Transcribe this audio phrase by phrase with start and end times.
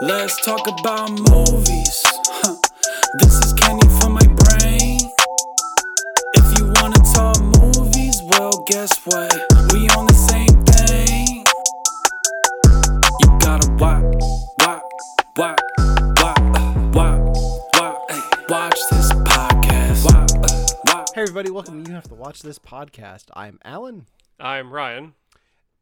[0.00, 2.02] Let's talk about movies.
[2.06, 2.54] Huh.
[3.18, 5.00] This is candy for my brain.
[6.34, 9.32] If you wanna talk movies, well, guess what?
[9.72, 11.44] We on the same thing.
[13.20, 14.04] You gotta watch,
[14.60, 14.82] watch,
[15.36, 15.58] watch,
[16.20, 17.36] watch, watch,
[17.74, 20.04] watch, watch this podcast.
[20.04, 21.08] Watch, uh, watch.
[21.14, 23.24] Hey everybody, welcome to You Have to Watch This podcast.
[23.34, 24.06] I'm Allen,
[24.38, 25.14] I'm Ryan.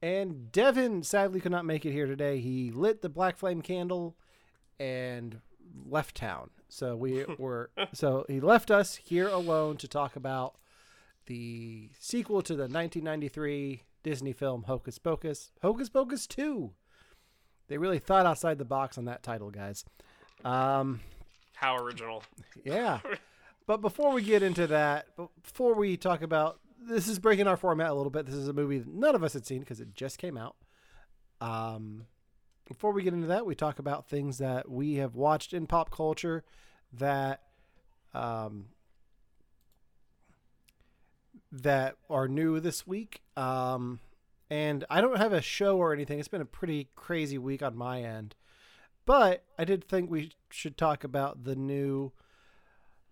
[0.03, 2.39] And Devon sadly could not make it here today.
[2.39, 4.17] He lit the black flame candle
[4.79, 5.41] and
[5.89, 6.50] left town.
[6.68, 10.57] So we were so he left us here alone to talk about
[11.27, 16.73] the sequel to the 1993 Disney film Hocus Pocus, Hocus Pocus 2.
[17.68, 19.85] They really thought outside the box on that title, guys.
[20.45, 21.01] Um,
[21.57, 22.23] How original.
[22.65, 23.01] Yeah.
[23.67, 25.09] But before we get into that,
[25.43, 28.26] before we talk about this is breaking our format a little bit.
[28.26, 30.57] This is a movie that none of us had seen because it just came out.
[31.40, 32.06] Um,
[32.67, 35.91] before we get into that, we talk about things that we have watched in pop
[35.91, 36.45] culture
[36.92, 37.42] that
[38.14, 38.67] um,
[41.53, 43.23] that are new this week.
[43.37, 44.01] Um,
[44.48, 46.19] and I don't have a show or anything.
[46.19, 48.34] It's been a pretty crazy week on my end.
[49.05, 52.12] But I did think we should talk about the new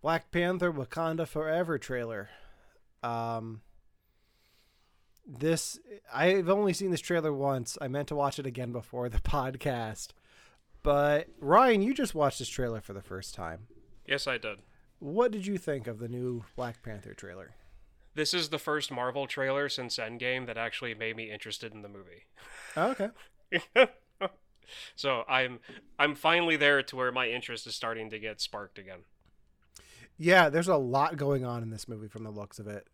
[0.03, 2.31] Black Panther Wakanda Forever trailer.
[3.05, 3.61] Um,
[5.27, 5.79] this
[6.13, 7.77] I've only seen this trailer once.
[7.81, 10.09] I meant to watch it again before the podcast.
[10.83, 13.67] But Ryan, you just watched this trailer for the first time.
[14.07, 14.59] Yes, I did.
[14.99, 17.55] What did you think of the new Black Panther trailer?
[18.15, 21.89] This is the first Marvel trailer since Endgame that actually made me interested in the
[21.89, 22.27] movie.
[22.77, 22.95] Oh,
[23.75, 23.89] okay.
[24.95, 25.59] so I'm
[25.99, 29.01] I'm finally there to where my interest is starting to get sparked again.
[30.17, 32.87] Yeah, there's a lot going on in this movie from the looks of it.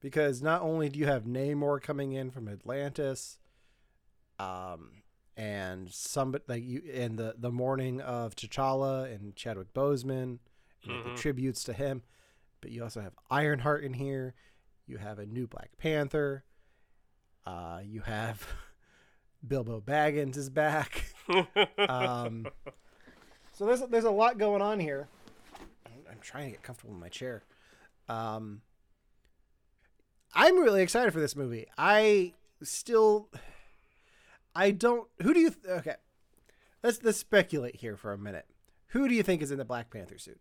[0.00, 3.38] Because not only do you have Namor coming in from Atlantis,
[4.38, 5.02] um,
[5.36, 10.38] and some like you in the the morning of T'Challa and Chadwick Boseman,
[10.84, 12.02] and like, the tributes to him,
[12.60, 14.34] but you also have Ironheart in here.
[14.86, 16.44] You have a new Black Panther.
[17.46, 18.46] Uh, you have
[19.46, 21.04] Bilbo Baggins is back.
[21.78, 22.46] Um,
[23.52, 25.08] so there's there's a lot going on here.
[25.84, 27.42] I'm, I'm trying to get comfortable in my chair.
[28.08, 28.62] Um,
[30.34, 31.66] I'm really excited for this movie.
[31.76, 33.28] I still,
[34.54, 35.08] I don't.
[35.22, 35.50] Who do you?
[35.50, 35.94] th- Okay,
[36.82, 38.46] let's let's speculate here for a minute.
[38.88, 40.40] Who do you think is in the Black Panther suit?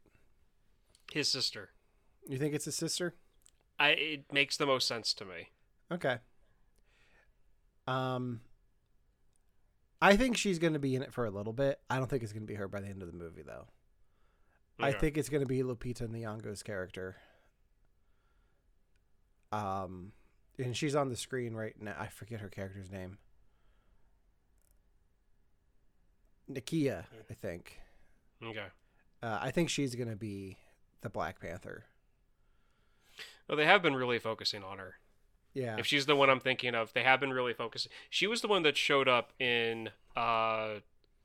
[1.12, 1.70] His sister.
[2.28, 3.16] You think it's his sister?
[3.80, 5.50] I it makes the most sense to me.
[5.92, 6.18] Okay.
[7.88, 8.42] Um,
[10.02, 11.80] I think she's going to be in it for a little bit.
[11.90, 13.68] I don't think it's going to be her by the end of the movie, though.
[14.80, 17.16] I think it's going to be Lupita Nyong'o's character.
[19.52, 20.12] Um,
[20.58, 21.96] and she's on the screen right now.
[22.00, 23.18] I forget her character's name.
[26.52, 27.80] Nakia, I think.
[28.44, 28.66] Okay.
[29.22, 30.58] Uh, I think she's going to be
[31.02, 31.86] the Black Panther.
[33.48, 34.96] Well, they have been really focusing on her.
[35.54, 35.78] Yeah.
[35.80, 37.92] If she's the one I'm thinking of, they have been really focusing.
[38.10, 40.76] She was the one that showed up in uh,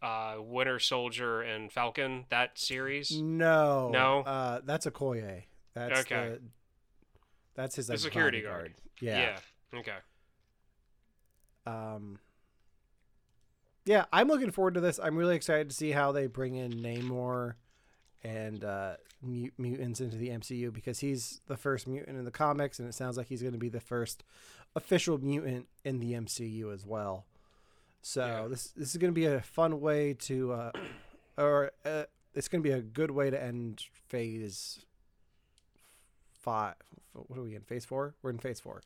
[0.00, 3.12] uh, Winter Soldier and Falcon that series.
[3.20, 3.90] No.
[3.90, 4.20] No?
[4.20, 5.44] Uh, that's Okoye.
[5.74, 6.28] That's Okay.
[6.30, 6.40] the.
[7.54, 8.74] That's his The security guard.
[9.00, 9.36] Yeah.
[9.72, 9.78] yeah.
[9.80, 9.96] Okay.
[11.66, 12.18] Um.
[13.84, 15.00] Yeah, I'm looking forward to this.
[15.02, 17.54] I'm really excited to see how they bring in Namor
[18.22, 22.78] and uh, mu- mutants into the MCU because he's the first mutant in the comics,
[22.78, 24.22] and it sounds like he's going to be the first
[24.76, 27.26] official mutant in the MCU as well.
[28.02, 28.48] So Yeah.
[28.48, 30.72] this this is going to be a fun way to, uh,
[31.36, 34.84] or uh, it's going to be a good way to end Phase
[36.42, 36.74] five.
[37.12, 37.62] What are we in?
[37.62, 38.14] Phase four?
[38.22, 38.82] We're in Phase four.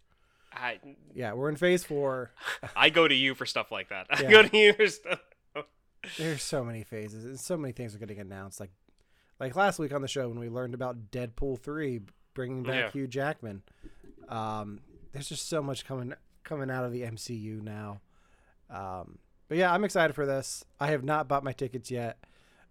[0.53, 0.79] I
[1.15, 2.31] Yeah, we're in Phase four.
[2.77, 4.07] I go to you for stuff like that.
[4.11, 5.21] I go to you for stuff.
[6.19, 8.61] There's so many phases and so many things are getting announced.
[8.61, 8.71] Like,
[9.41, 12.01] like last week on the show when we learned about Deadpool three
[12.35, 12.91] bringing back Yeah.
[12.91, 13.63] Hugh Jackman.
[14.29, 14.81] Um,
[15.13, 18.01] there's just so much coming coming out of the MCU now.
[18.71, 19.19] Um,
[19.49, 20.65] but yeah, I'm excited for this.
[20.79, 22.19] I have not bought my tickets yet,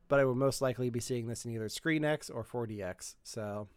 [0.07, 3.15] but I will most likely be seeing this in either ScreenX or 4DX.
[3.23, 3.67] So.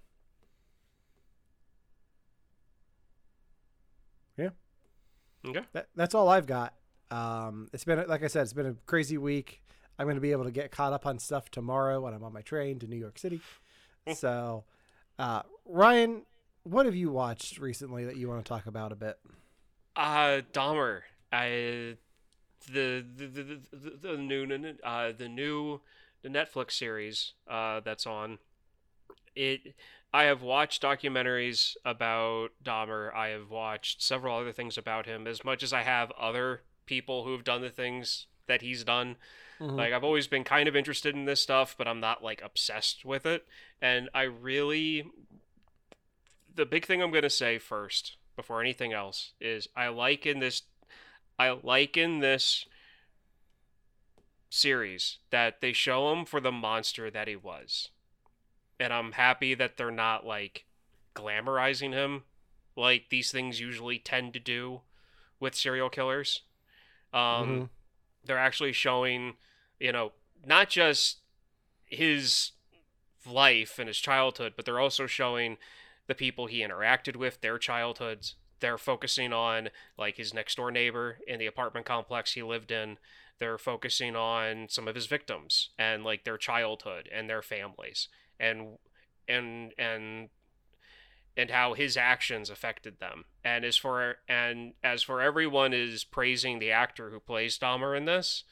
[5.47, 5.61] Okay.
[5.73, 6.75] that, that's all I've got.
[7.11, 9.63] Um, it's been like I said, it's been a crazy week.
[9.99, 12.33] I'm going to be able to get caught up on stuff tomorrow when I'm on
[12.33, 13.41] my train to New York City.
[14.15, 14.65] so,
[15.19, 16.23] uh, Ryan,
[16.63, 19.19] what have you watched recently that you want to talk about a bit?
[19.97, 21.01] Uh, Dahmer.
[21.33, 21.97] I
[22.71, 25.81] the the the, the, the new uh the new
[26.23, 28.39] the Netflix series uh that's on.
[29.35, 29.75] It.
[30.13, 33.15] I have watched documentaries about Dahmer.
[33.15, 35.27] I have watched several other things about him.
[35.27, 39.17] As much as I have other people who have done the things that he's done,
[39.61, 39.77] Mhm.
[39.77, 43.05] Like I've always been kind of interested in this stuff, but I'm not like obsessed
[43.05, 43.47] with it.
[43.81, 45.11] And I really
[46.55, 50.39] the big thing I'm going to say first before anything else is I like in
[50.41, 50.63] this
[51.39, 52.67] I like in this
[54.51, 57.91] series that they show him for the monster that he was.
[58.81, 60.65] And I'm happy that they're not like
[61.15, 62.25] glamorizing him
[62.77, 64.83] like these things usually tend to do
[65.41, 66.43] with serial killers.
[67.13, 67.69] Um Mhm.
[68.25, 69.37] they're actually showing,
[69.81, 70.13] you know,
[70.47, 71.19] not just
[71.87, 72.53] his
[73.27, 75.59] life and his childhood, but they're also showing
[76.07, 78.35] the people he interacted with, their childhoods.
[78.61, 82.99] They're focusing on like his next door neighbor in the apartment complex he lived in.
[83.39, 88.09] They're focusing on some of his victims and like their childhood and their families
[88.41, 88.79] and
[89.29, 90.29] and and
[91.37, 93.25] and how his actions affected them.
[93.45, 98.05] And as for and as for everyone is praising the actor who plays Dahmer in
[98.07, 98.45] this,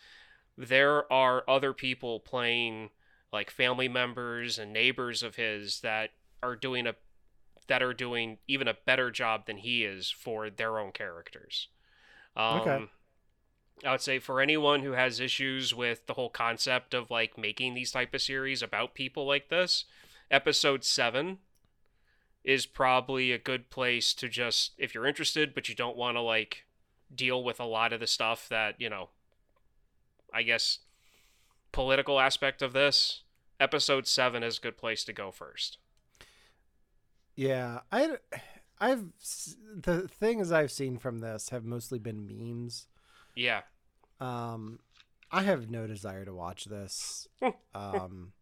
[0.56, 2.90] there are other people playing
[3.32, 6.10] like family members and neighbors of his that
[6.42, 6.94] are doing a
[7.68, 11.68] that are doing even a better job than he is for their own characters.
[12.36, 12.88] Um, Okay.
[13.84, 17.74] I would say for anyone who has issues with the whole concept of like making
[17.74, 19.84] these type of series about people like this,
[20.30, 21.38] episode seven
[22.42, 26.20] is probably a good place to just if you're interested but you don't want to
[26.20, 26.64] like
[27.12, 29.08] deal with a lot of the stuff that you know
[30.32, 30.78] i guess
[31.72, 33.22] political aspect of this
[33.58, 35.78] episode 7 is a good place to go first
[37.36, 38.16] Yeah, I,
[38.80, 39.04] I've
[39.76, 42.86] the things I've seen from this have mostly been memes.
[43.36, 43.60] Yeah
[44.20, 44.80] Um,
[45.30, 47.28] I have no desire to watch this.
[47.74, 48.32] um,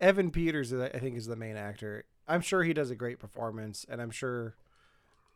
[0.00, 2.04] Evan Peters, I think, is the main actor.
[2.28, 4.54] I'm sure he does a great performance, and I'm sure,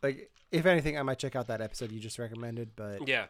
[0.03, 2.71] like, if anything, I might check out that episode you just recommended.
[2.77, 3.27] But yeah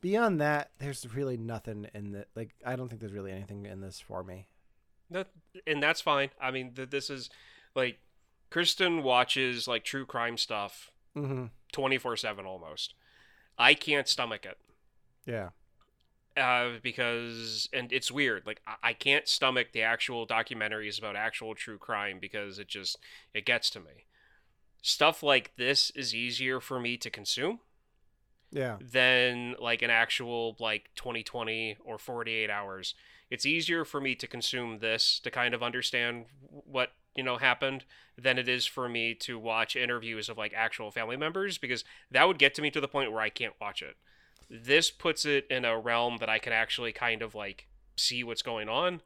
[0.00, 2.50] beyond that, there's really nothing in the like.
[2.64, 4.48] I don't think there's really anything in this for me.
[5.10, 5.28] that,
[5.66, 7.28] and that's fine i mean th- this is
[7.74, 7.98] like
[8.50, 11.44] kristen watches like true crime stuff Mm-hmm.
[11.72, 12.94] 24/7 almost
[13.58, 14.58] i can't stomach it
[15.26, 15.50] Yeah.
[16.36, 21.54] uh, because and it's weird like I-, I can't stomach the actual documentaries about actual
[21.54, 22.98] true crime because it just
[23.32, 24.06] it gets to me
[24.82, 27.60] stuff like this is easier for me to consume
[28.50, 28.78] Yeah.
[28.80, 32.94] than like an actual like 2020 or 48 hours
[33.30, 37.84] it's easier for me to consume this to kind of understand what you know happened
[38.16, 42.26] than it is for me to watch interviews of like actual family members because that
[42.26, 43.96] would get to me to the point where I can't watch it
[44.50, 47.66] this puts it in a realm that I can actually kind of like
[47.96, 49.00] see what's going on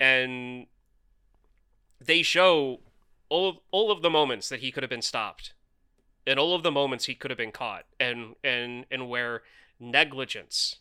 [0.00, 0.66] and
[2.00, 2.80] they show
[3.28, 5.52] all of, all of the moments that he could have been stopped
[6.26, 9.42] and all of the moments he could have been caught and and and where
[9.78, 10.76] negligence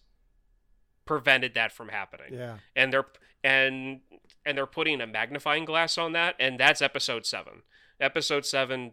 [1.06, 2.58] prevented that from happening Yeah.
[2.76, 3.06] and they're
[3.44, 4.02] and
[4.46, 7.62] and they're putting a magnifying glass on that and that's episode 7
[8.00, 8.92] episode 7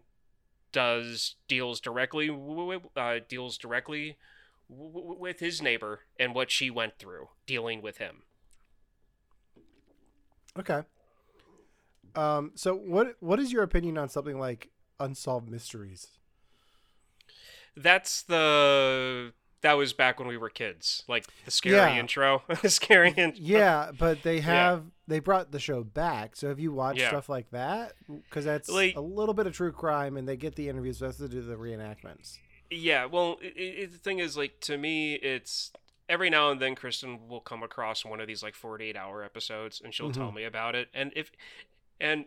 [0.71, 2.29] does deals directly
[2.95, 4.17] uh, deals directly
[4.69, 8.23] with his neighbor and what she went through dealing with him
[10.57, 10.81] Okay.
[12.15, 12.51] Um.
[12.55, 14.69] So what what is your opinion on something like
[14.99, 16.07] unsolved mysteries?
[17.77, 19.31] that's the
[19.61, 21.99] that was back when we were kids like the scary Yeah.
[21.99, 23.39] intro scary intro.
[23.41, 26.35] Yeah, but they have they brought the show back.
[26.35, 27.09] So have you watched Yeah.
[27.09, 27.93] stuff like that?
[28.07, 30.99] Because that's Like- a little bit of true crime, and they get the interviews.
[30.99, 32.37] So that's to do the reenactments.
[32.69, 35.71] Yeah, well, it, it, the thing is, like, to me, it's
[36.07, 39.81] every now and then Kristen will come across one of these like 48 hour episodes,
[39.83, 40.37] and she'll tell mm-hmm.
[40.37, 40.89] me about it.
[40.93, 41.31] And if
[41.99, 42.25] and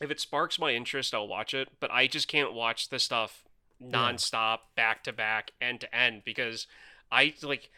[0.00, 1.68] if it sparks my interest, I'll watch it.
[1.80, 3.44] But I just can't watch the stuff
[3.82, 6.66] nonstop, back to back, end to end, because
[7.10, 7.70] I like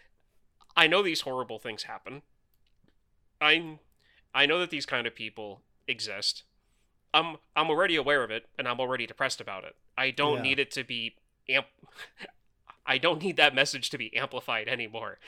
[0.77, 2.23] I know these horrible things happen.
[3.43, 3.79] I
[4.35, 6.45] I know that these kind of people exist.
[7.13, 9.75] I'm I'm already aware of it and I'm already depressed about it.
[9.99, 10.43] I don't Yeah.
[10.43, 11.17] need it to be
[11.49, 11.67] amp
[12.87, 15.19] I don't need that message to be amplified anymore.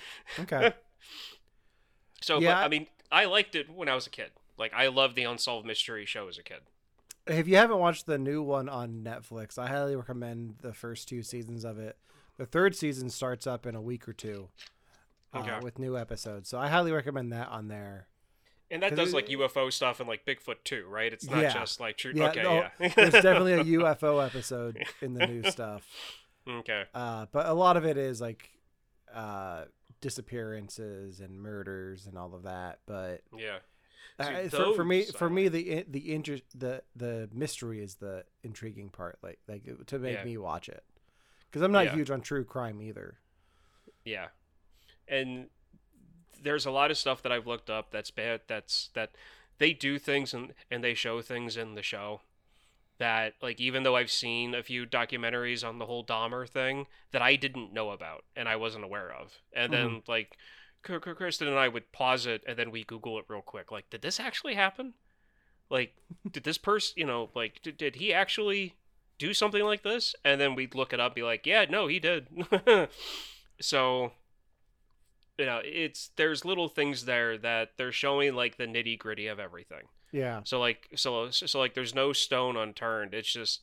[0.41, 0.73] Okay.
[2.23, 4.31] So Yeah, but, I- I mean, I liked it when I was a kid.
[4.57, 6.61] Like I loved the unsolved mystery show as a kid.
[7.27, 11.23] if you haven't watched the new one on Netflix, I highly recommend the first two
[11.23, 11.97] seasons of it.
[12.39, 14.49] The third season starts up in a week or two
[15.35, 15.59] uh, Okay.
[15.63, 16.49] with new episodes.
[16.49, 18.07] So I highly recommend that on there.
[18.71, 21.13] And that does it- like UFO stuff and like Bigfoot too, right?
[21.13, 21.53] It's not Yeah.
[21.53, 22.13] just like true.
[22.15, 22.89] Yeah, okay, no, yeah.
[22.97, 25.87] There's definitely a UFO episode in the new stuff.
[26.49, 26.85] okay.
[26.95, 28.51] Uh, but a lot of it is like
[29.13, 29.67] uh,
[30.01, 32.81] disappearances and murders and all of that.
[32.87, 33.59] But Yeah.
[34.19, 38.89] uh, for, for me, for me, the the inter- the the mystery is the intriguing
[38.91, 39.19] part.
[39.23, 40.25] Like like to make Yeah.
[40.25, 40.83] me watch it
[41.51, 41.95] because I'm not Yeah.
[41.95, 43.19] huge on true crime either.
[44.05, 44.29] Yeah.
[45.09, 45.49] And
[46.43, 48.43] there's a lot of stuff that I've looked up that's bad.
[48.47, 49.13] That's that
[49.59, 52.21] they do things and and they show things in the show
[52.99, 57.23] that like even though I've seen a few documentaries on the whole Dahmer thing that
[57.23, 60.11] I didn't know about and I wasn't aware of, and then mm-hmm.
[60.11, 60.37] like
[60.85, 63.73] Kristen and I would pause it and then we Google it real quick.
[63.73, 64.95] Like, did this actually happen?
[65.71, 65.95] Like,
[66.31, 68.75] did this person, you know, like, did, did he actually
[69.19, 70.15] do something like this?
[70.25, 72.29] And then we'd look it up, be like, yeah, no, he did.
[73.61, 74.13] so,
[75.39, 79.39] you know, it's there's little things there that they're showing like the nitty gritty of
[79.41, 79.85] everything.
[80.13, 80.41] Yeah.
[80.45, 83.15] So like, so so like, there's no stone unturned.
[83.15, 83.63] It's just.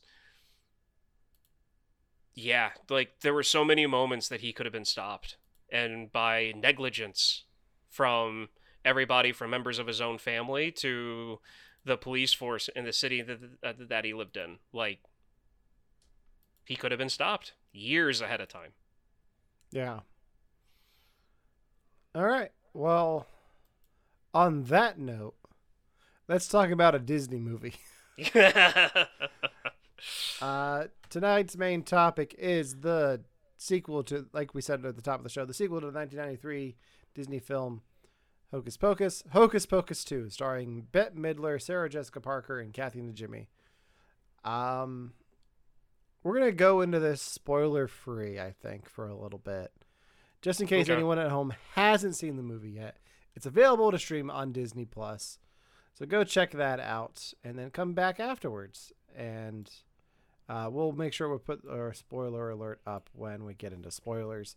[2.34, 5.36] Yeah, like there were so many moments that he could have been stopped
[5.70, 7.44] and by negligence
[7.90, 8.48] from
[8.84, 11.40] everybody from members of his own family to
[11.84, 15.00] the police force in the city that, that he lived in like
[16.64, 18.72] he could have been stopped years ahead of time
[19.70, 20.00] Yeah.
[22.14, 22.50] All right.
[22.74, 23.26] Well,
[24.34, 25.34] on that note,
[26.28, 27.74] let's talk about a Disney movie.
[30.40, 33.20] Uh, tonight's main topic is the
[33.56, 35.96] sequel to, like we said at the top of the show, the sequel to the
[35.96, 36.76] 1993
[37.14, 37.82] Disney film
[38.50, 43.46] Hocus Pocus, Hocus Pocus 2, starring Bette Midler, Sarah Jessica Parker, and Kathy Najimy.
[44.44, 45.12] Um,
[46.22, 49.72] we're gonna go into this spoiler free, I think, for a little bit,
[50.42, 50.94] just in case Okay.
[50.94, 52.98] anyone at home hasn't seen the movie yet.
[53.34, 55.38] It's available to stream on Disney Plus,
[55.94, 59.70] so go check that out, and then come back afterwards, and
[60.48, 64.56] uh, we'll make sure we put our spoiler alert up when we get into spoilers.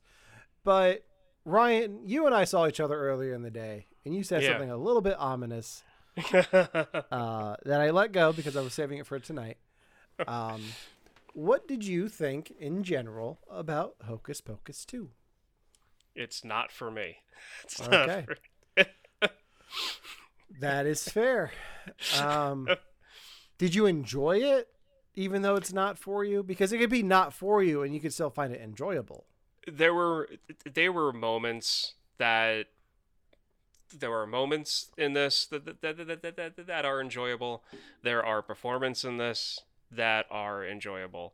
[0.66, 1.06] But
[1.46, 4.50] Ryan, you and I saw each other earlier in the day, and you said Yeah.
[4.54, 5.84] something a little bit ominous
[6.34, 9.58] uh, that I let go because I was saving it for tonight.
[10.28, 10.64] Um,
[11.34, 15.10] what did you think in general about Hocus Pocus 2?
[16.16, 17.18] It's not for me
[17.64, 18.26] it's not Okay.
[18.26, 18.86] for-
[20.62, 21.52] That is fair.
[22.22, 22.70] Um,
[23.58, 24.70] did you enjoy it,
[25.16, 26.44] even though it's not for you?
[26.44, 29.26] Because it could be not for you, and you could still find it enjoyable.
[29.68, 30.30] there were
[30.74, 32.68] there were moments that
[33.98, 37.64] there are moments in this that that, that, that, that, that, that are enjoyable
[38.04, 39.60] there are performances in this
[39.92, 41.34] that are enjoyable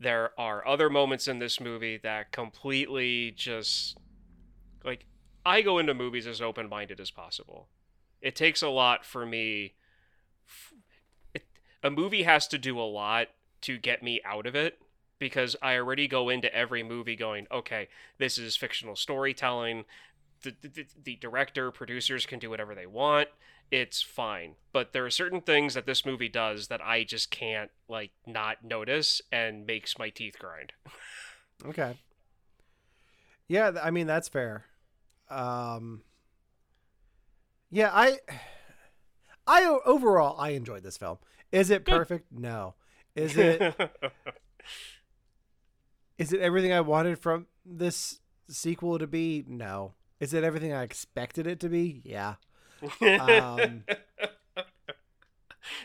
[0.00, 3.96] there are other moments in this movie that completely just
[4.84, 5.04] like
[5.44, 7.68] i go into movies as open-minded as possible
[8.20, 9.74] it takes a lot for me
[11.34, 11.44] it,
[11.82, 13.28] a movie has to do a lot
[13.60, 14.78] to get me out of it
[15.20, 17.88] because I already go into every movie going, okay,
[18.18, 19.84] this is fictional storytelling.
[20.42, 23.28] The, the, the director, producers can do whatever they want.
[23.70, 24.54] It's fine.
[24.72, 28.64] But there are certain things that this movie does that I just can't, like, not
[28.64, 30.72] notice and makes my teeth grind.
[31.66, 31.98] Okay.
[33.48, 34.64] Yeah, I mean that's fair.
[35.28, 36.00] Um
[37.70, 38.18] Yeah, I
[39.84, 41.18] overall I enjoyed this film.
[41.52, 41.98] Is it Good.
[41.98, 42.32] perfect?
[42.32, 42.76] No.
[43.14, 43.60] Is it
[46.18, 49.44] is it everything I wanted from this sequel to be?
[49.46, 49.92] No.
[50.18, 52.00] Is it everything I expected it to be?
[52.06, 52.36] Yeah.
[53.00, 53.84] Um,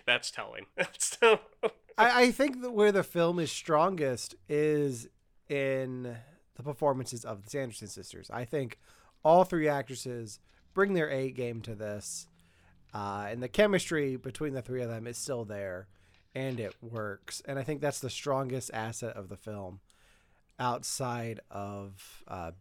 [0.05, 0.65] That's telling.
[0.77, 1.39] That's telling.
[1.97, 5.07] I, I think that where the film is strongest is
[5.49, 6.17] in
[6.55, 8.29] the performances of the Sanderson sisters.
[8.31, 8.79] I think
[9.23, 10.39] all three actresses
[10.73, 12.27] bring their A game to this,
[12.93, 15.87] uh, and the chemistry between the three of them is still there,
[16.33, 17.41] and it works.
[17.45, 19.79] And I think that's the strongest asset of the film,
[20.59, 22.51] outside of uh,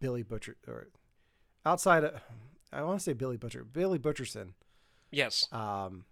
[0.00, 0.88] Billy Butcher or
[1.66, 2.14] outside of
[2.72, 4.52] I want to say Billy Butcher, Billy Butcherson.
[5.10, 5.48] yes.
[5.52, 6.04] Um,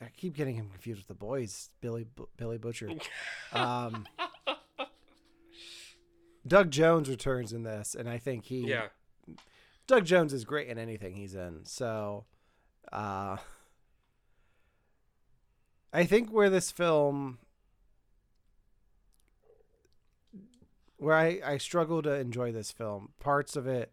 [0.00, 2.88] I keep getting him confused with the boys, Billy Bu- Billy Butcher.
[3.52, 4.06] Um,
[6.46, 8.86] Doug Jones returns in this, and I think he Yeah.
[9.86, 11.64] Doug Jones is great in anything he's in.
[11.66, 12.24] So,
[12.90, 13.36] uh,
[15.92, 17.38] I think where this film,
[20.96, 23.92] where I I struggle to enjoy this film, parts of it,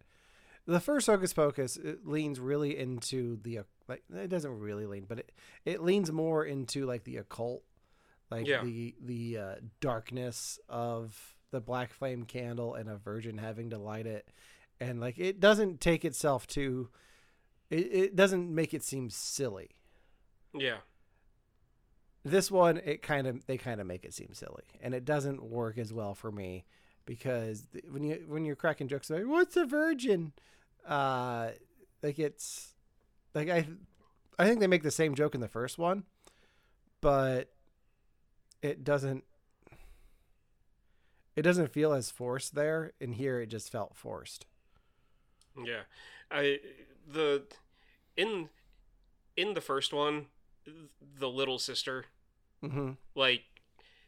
[0.70, 5.18] the first Hocus Pocus it leans really into the like it doesn't really lean, but
[5.18, 5.32] it
[5.64, 7.62] it leans more into like the occult,
[8.30, 8.62] like Yeah.
[8.64, 14.06] the the uh, darkness of the black flame candle and a virgin having to light
[14.06, 14.28] it
[14.78, 16.88] and like it doesn't take itself to
[17.70, 19.70] it, it doesn't make it seem silly
[20.54, 20.78] Yeah.
[22.24, 25.42] this one it kind of they kind of make it seem silly and it doesn't
[25.42, 26.64] work as well for me
[27.06, 30.32] because when you when you're cracking jokes like what's a virgin
[30.86, 31.48] uh
[32.02, 32.74] like it's
[33.34, 33.66] like i
[34.38, 36.04] i think they make the same joke in the first one
[37.00, 37.50] but
[38.62, 39.24] it doesn't
[41.36, 42.92] it doesn't feel as forced there.
[43.00, 44.46] And here it just felt forced.
[45.56, 45.82] Yeah,
[46.30, 46.60] I
[47.06, 47.44] the
[48.16, 48.48] in
[49.36, 50.26] in the first one,
[51.18, 52.06] the little sister
[52.62, 52.90] Mm-hmm.
[53.14, 53.42] like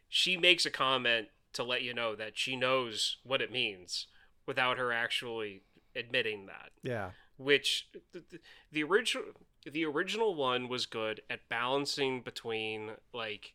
[0.09, 4.07] she makes a comment to let you know that she knows what it means
[4.47, 5.63] without her actually
[5.97, 7.11] admitting that Yeah.
[7.37, 8.39] which the, the,
[8.71, 9.25] the original
[9.71, 13.55] the original one was good at balancing between like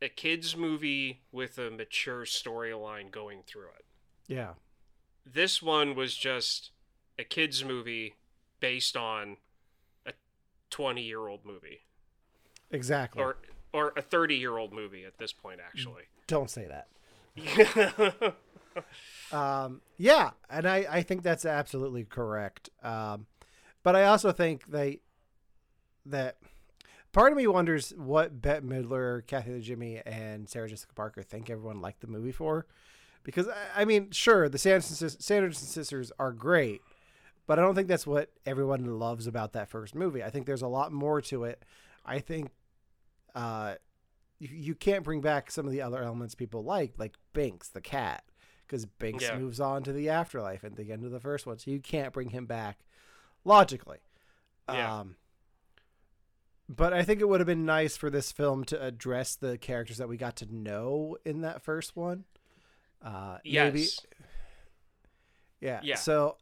[0.00, 3.84] a kids movie with a mature storyline going through it
[4.26, 4.54] Yeah.
[5.24, 6.70] this one was just
[7.18, 8.14] a kids movie
[8.60, 9.36] based on
[10.06, 10.12] a
[10.70, 11.82] 20 year old movie
[12.70, 13.22] Exactly.
[13.22, 13.36] or
[13.72, 16.88] or a 30 year old movie at this point actually Don't say that.
[19.32, 22.68] Um, yeah, and I, I think that's absolutely correct.
[22.82, 23.26] Um,
[23.82, 25.00] but I also think they
[26.04, 26.36] that
[27.12, 31.80] part of me wonders what Bette Midler, Kathy Najimy, and Sarah Jessica Parker think everyone
[31.80, 32.66] liked the movie for.
[33.24, 36.80] Because I- mean, sure, the Sanderson, Sanderson sisters are great,
[37.46, 40.22] but I don't think that's what everyone loves about that first movie.
[40.24, 41.64] I think there's a lot more to it.
[42.04, 42.50] I think
[43.34, 43.76] uh,
[44.40, 47.80] you, you can't bring back some of the other elements people like, like Binks the
[47.80, 48.24] cat,
[48.72, 49.38] because Binks Yeah.
[49.38, 52.10] moves on to the afterlife at the end of the first one, so you can't
[52.10, 52.78] bring him back
[53.44, 53.98] logically.
[54.66, 55.00] Yeah.
[55.00, 55.16] Um,
[56.70, 59.98] but I think it would have been nice for this film to address the characters
[59.98, 62.24] that we got to know in that first one.
[63.02, 63.86] Uh, yes Maybe,
[65.60, 65.80] yeah.
[65.82, 65.96] Yeah.
[65.96, 66.38] So,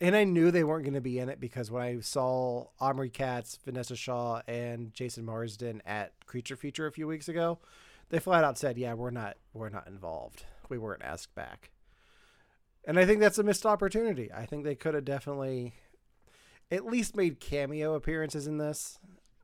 [0.00, 3.10] and I knew they weren't going to be in it because when I saw Omri
[3.10, 7.58] Katz, Vinessa Shaw, and Jason Marsden at Creature Feature a few weeks ago,
[8.08, 10.44] they flat out said, "Yeah, we're not, we're not involved.
[10.70, 11.70] We weren't asked back."
[12.84, 14.30] And I think that's a missed opportunity.
[14.32, 15.74] I think they could have definitely,
[16.70, 18.98] at least made cameo appearances in this.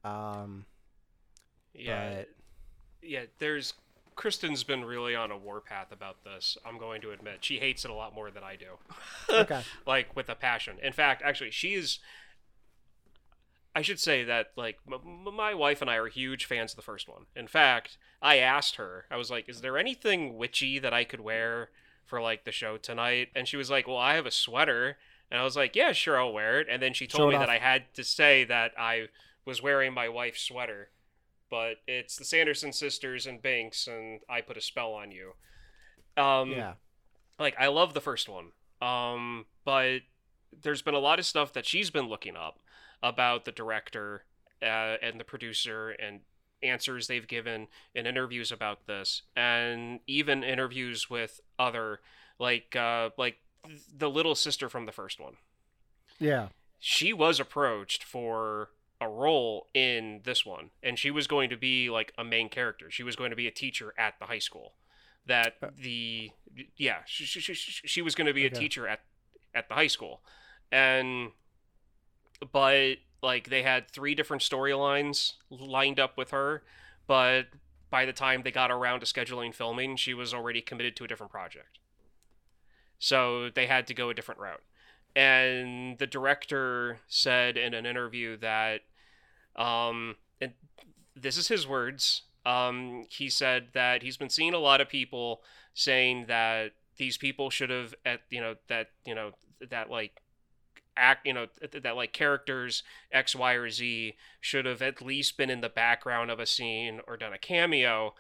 [0.05, 0.67] Um,
[1.75, 2.29] yeah but
[3.03, 3.75] yeah there's
[4.15, 7.91] kristen's been really on a warpath about this i'm going to admit she hates it
[7.91, 8.67] a lot more than i do
[9.35, 11.99] okay, like with a passion in fact actually she is
[13.75, 16.77] i should say that like m- m- my wife and i are huge fans of
[16.77, 20.79] the first one in fact i asked her i was like is there anything witchy
[20.79, 21.69] that i could wear
[22.13, 23.29] for like the show tonight?
[23.35, 24.99] And she was like well i have a sweater.
[25.31, 26.67] And i was like yeah sure i'll wear it.
[26.71, 29.07] And then she told me that i had to say that i
[29.47, 30.91] was wearing my wife's sweater.
[31.51, 35.33] But it's the sanderson sisters and Binks, and i put a spell on you.
[36.23, 36.75] Um yeah,
[37.39, 38.53] like I love the first one.
[38.83, 40.01] Um, but
[40.61, 42.59] there's been a lot of stuff that she's been looking up
[43.03, 44.25] about the director
[44.61, 46.21] uh, and the producer and
[46.63, 52.01] answers they've given in interviews about this and even interviews with other
[52.39, 53.37] like uh like
[53.97, 55.35] the little sister from the first one.
[56.19, 56.49] Yeah,
[56.79, 58.71] she was approached for
[59.01, 62.91] a role in this one and she was going to be like a main character.
[62.91, 64.75] She was going to be a teacher at the high school
[65.27, 65.69] that Uh.
[65.81, 66.31] the
[66.77, 69.01] yeah she, she, she, she was going to be a teacher at
[69.55, 70.21] at the high school.
[70.71, 71.31] And
[72.53, 76.63] but like they had three different storylines lined up with her
[77.07, 77.47] but
[77.93, 81.07] by the time they got around to scheduling filming she was already committed to a
[81.09, 81.79] different project.
[82.99, 84.63] So they had to go a different route.
[85.15, 88.81] And the director said in an interview that
[89.55, 90.53] um and
[91.15, 95.43] this is his words um he said that he's been seeing a lot of people
[95.75, 99.33] saying that these people should have at you know that you know
[99.69, 100.23] that like
[100.97, 105.37] act you know th- that like characters x y or z should have at least
[105.37, 108.15] been in the background of a scene or done a cameo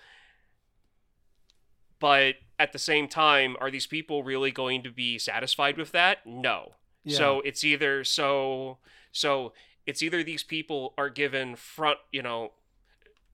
[1.98, 6.26] but at the same time are these people really going to be satisfied with that
[6.26, 6.72] no
[7.04, 7.16] yeah.
[7.16, 8.78] so it's either so
[9.12, 9.52] so
[9.86, 12.52] it's either these people are given front, you know,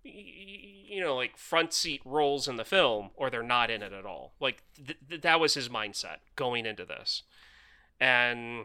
[0.03, 4.07] you know, like front seat roles in the film, or they're not in it at
[4.07, 4.33] all.
[4.41, 7.25] Like th- th- that was his mindset going into this,
[8.01, 8.65] and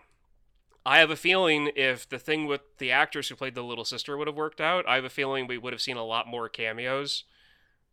[0.86, 4.18] I have a feeling if the thing with the actress who played the little sister
[4.18, 6.50] would have worked out, I have a feeling we would have seen a lot more
[6.50, 7.24] cameos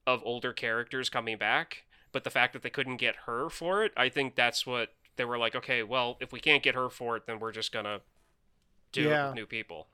[0.06, 1.84] of older characters coming back.
[2.12, 5.24] But the fact that they couldn't get her for it, I think that's what they
[5.24, 5.54] were like.
[5.54, 8.00] Okay, well, if we can't get her for it, then we're just gonna
[8.90, 9.26] do it Yeah.
[9.28, 9.86] with new people.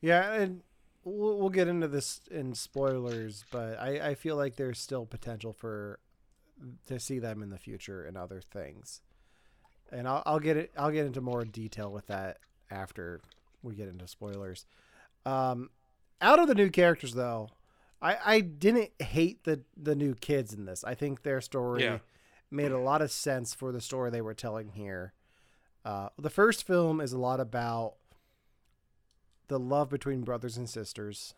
[0.00, 0.62] Yeah, and
[1.04, 5.52] we'll, we'll get into this in spoilers, but I, I feel like there's still potential
[5.52, 6.00] for
[6.88, 9.00] to see them in the future and other things.
[9.92, 10.70] And I'll, I'll get it.
[10.76, 12.38] I'll get into more detail with that
[12.70, 13.20] after
[13.62, 14.66] we get into spoilers.
[15.26, 15.70] Um,
[16.20, 17.48] out of the new characters, though,
[18.00, 20.84] I, I didn't hate the the new kids in this.
[20.84, 21.98] I think their story Yeah.
[22.50, 25.12] made a lot of sense for the story they were telling here.
[25.84, 27.94] Uh, the first film is a lot about
[29.48, 31.34] the love between brothers and sisters.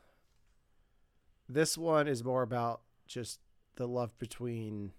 [1.49, 3.41] This one is more about just
[3.77, 4.93] the love between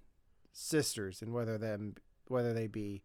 [0.52, 1.96] sisters and whether them
[2.28, 3.04] whether they be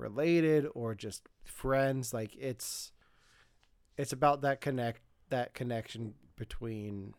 [0.00, 2.12] related or just friends.
[2.12, 2.92] Like it's
[3.96, 7.14] it's about that connect that connection between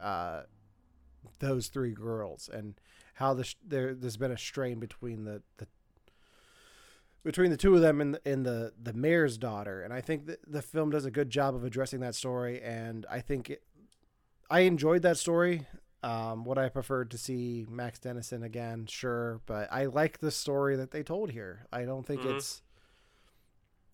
[0.00, 0.42] uh
[1.38, 2.74] those three girls and
[3.14, 5.66] how the, there there's been a strain between the, the
[7.24, 10.26] between the two of them and the, and the the mayor's daughter and I think
[10.26, 13.62] that the film does a good job of addressing that story and I think it,
[14.50, 15.66] I enjoyed that story
[16.02, 18.86] um, would I preferred to see Max Dennison again?
[18.86, 21.66] Sure, but I like the story that they told here.
[21.72, 22.36] I don't think Mhm.
[22.36, 22.62] it's.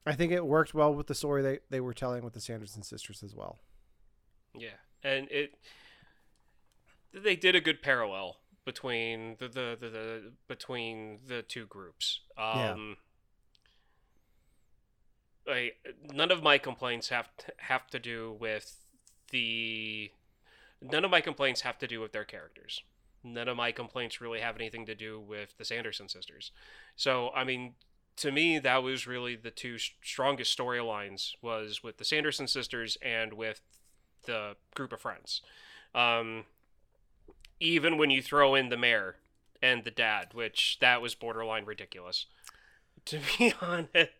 [0.06, 2.82] I think it worked well with the story they, they were telling with the Sanderson
[2.82, 3.58] sisters as well.
[4.54, 5.54] Yeah, and it
[7.12, 12.20] they did a good parallel between the the, the, the between the two groups.
[12.36, 12.72] Yeah.
[12.72, 12.96] Um,
[15.46, 15.72] I,
[16.12, 18.76] none of my complaints have to, have to do with
[19.30, 20.10] the
[20.90, 22.83] none of my complaints have to do with their characters.
[23.23, 26.53] None of my complaints really have anything to do with the Sanderson sisters.
[26.94, 27.75] So, I mean,
[28.16, 33.33] to me, that was really the two strongest storylines was with the Sanderson sisters and
[33.33, 33.61] with
[34.27, 35.40] the group of friends.
[35.94, 36.44] Um,
[37.61, 39.16] even when you throw in the mayor
[39.62, 42.27] and the dad, which that was borderline ridiculous.
[43.07, 44.12] To be honest,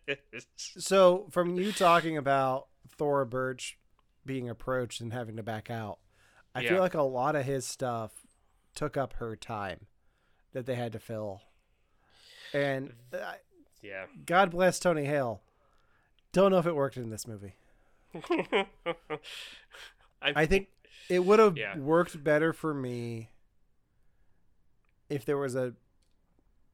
[0.55, 3.79] So, from you talking about Thora Birch
[4.23, 5.97] being approached and having to back out,
[6.55, 6.69] I Yeah.
[6.69, 8.11] feel like a lot of his stuff
[8.73, 9.87] took up her time
[10.53, 11.41] that they had to fill.
[12.53, 13.33] And uh,
[13.81, 14.05] yeah.
[14.25, 15.41] God bless Tony Hale.
[16.31, 17.55] Don't know if it worked in this movie.
[20.21, 20.69] I think
[21.09, 21.77] it would have Yeah.
[21.77, 23.29] worked better for me
[25.09, 25.73] if there was a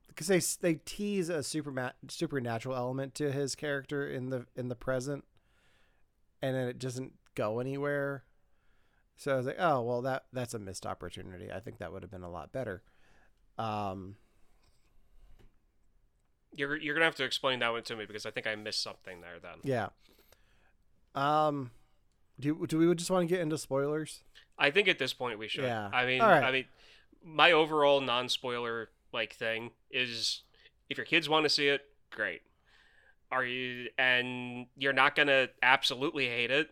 [0.08, 4.76] because they they tease a super supernatural element to his character in the in the
[4.76, 5.24] present,
[6.42, 8.24] and then it doesn't go anywhere.
[9.22, 11.52] So I was like, oh well, that that's a missed opportunity.
[11.52, 12.82] I think that would have been a lot better.
[13.60, 14.16] Um,
[16.56, 18.82] you're you're gonna have to explain that one to me because I think I missed
[18.82, 19.38] something there.
[19.40, 19.90] Then yeah.
[21.14, 21.70] Um,
[22.40, 24.24] do do we just want to get into spoilers?
[24.58, 25.66] I think at this point we should.
[25.66, 25.92] Yeah.
[25.94, 26.44] I mean, right.
[26.44, 26.66] I mean,
[27.24, 30.42] my overall non-spoiler like thing is
[30.90, 32.42] if your kids want to see it, great.
[33.32, 36.72] Are you and you're not gonna absolutely hate it,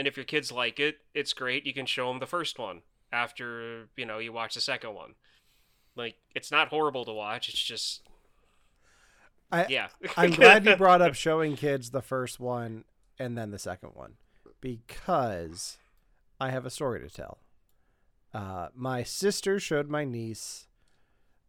[0.00, 1.66] and if your kids like it, it's great.
[1.66, 2.80] You can show them the first one
[3.12, 5.14] after you know you watch the second one.
[5.94, 7.50] Like it's not horrible to watch.
[7.50, 8.00] It's just
[9.52, 9.88] I- yeah.
[10.16, 12.84] I'm glad you brought up showing kids the first one
[13.18, 14.14] and then the second one
[14.62, 15.76] because
[16.40, 17.40] I have a story to tell.
[18.32, 20.66] Uh, my sister showed my niece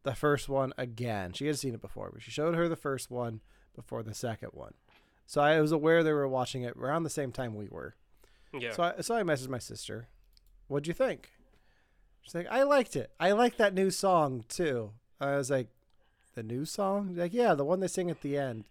[0.04, 1.32] the first one again.
[1.32, 3.40] She had seen it before, but she showed her the first one
[3.74, 4.74] before the second one.
[5.26, 7.96] So I was aware they were watching it around the same time we were.
[8.54, 8.72] Yeah.
[8.74, 10.08] So I, so I messaged my sister,
[10.68, 11.30] "What'd you think?"
[12.22, 13.12] She's like, "I liked it.
[13.20, 15.68] I like that new song too." I was like,
[16.36, 18.66] "The new song?" Like, "Yeah, the one they sing at the end."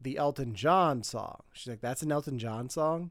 [0.00, 1.42] The Elton John song.
[1.52, 3.10] She's like, "That's an Elton John song."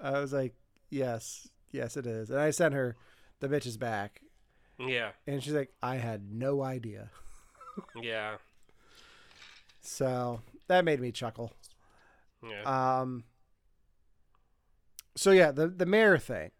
[0.00, 0.54] I was like,
[0.90, 2.96] "Yes, yes, it is." And I sent her
[3.40, 4.20] the bitches back,
[4.78, 5.10] yeah.
[5.26, 7.10] and she's like, "I had no idea."
[8.00, 8.36] Yeah.
[9.80, 11.52] So that made me chuckle.
[12.42, 12.62] Yeah.
[13.00, 13.24] Um.
[15.16, 16.50] So yeah, the the mayor thing.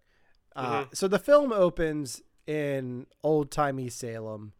[0.57, 0.97] Uh, Mhm.
[0.97, 4.53] So the film opens in old timey Salem,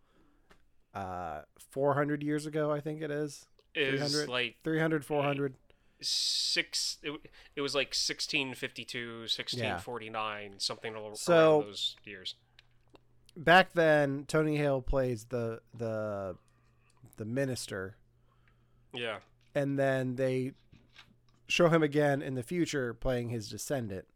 [0.93, 3.47] uh, 400 years ago, I think it is.
[3.75, 4.29] is 300?
[4.29, 5.55] like 300, 400.
[6.01, 7.13] six it,
[7.57, 12.35] it was like 1652 1649 something al- So- those years
[13.37, 16.37] Back then, Tony Hale plays the the
[17.17, 17.97] the minister,
[18.93, 19.19] yeah
[19.55, 20.53] and then they
[21.47, 24.07] show him again in the future playing his descendant.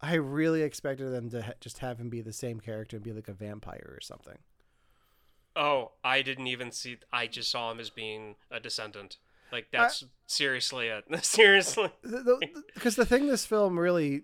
[0.00, 3.12] I really expected them to ha- just have him be the same character and be
[3.12, 4.38] like a vampire or something.
[5.56, 9.16] oh i didn't even see i just saw him as being a descendant
[9.50, 11.90] like that's seriously it seriously
[12.74, 14.22] because the, thing this film really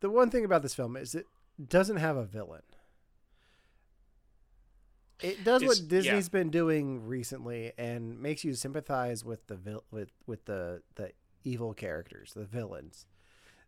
[0.00, 1.26] the one thing about this film is it
[1.68, 2.62] doesn't have a villain
[5.22, 10.10] it does what disney's been doing recently and makes you sympathize with the vil- with
[10.26, 11.12] with the the
[11.44, 13.06] evil characters the villains.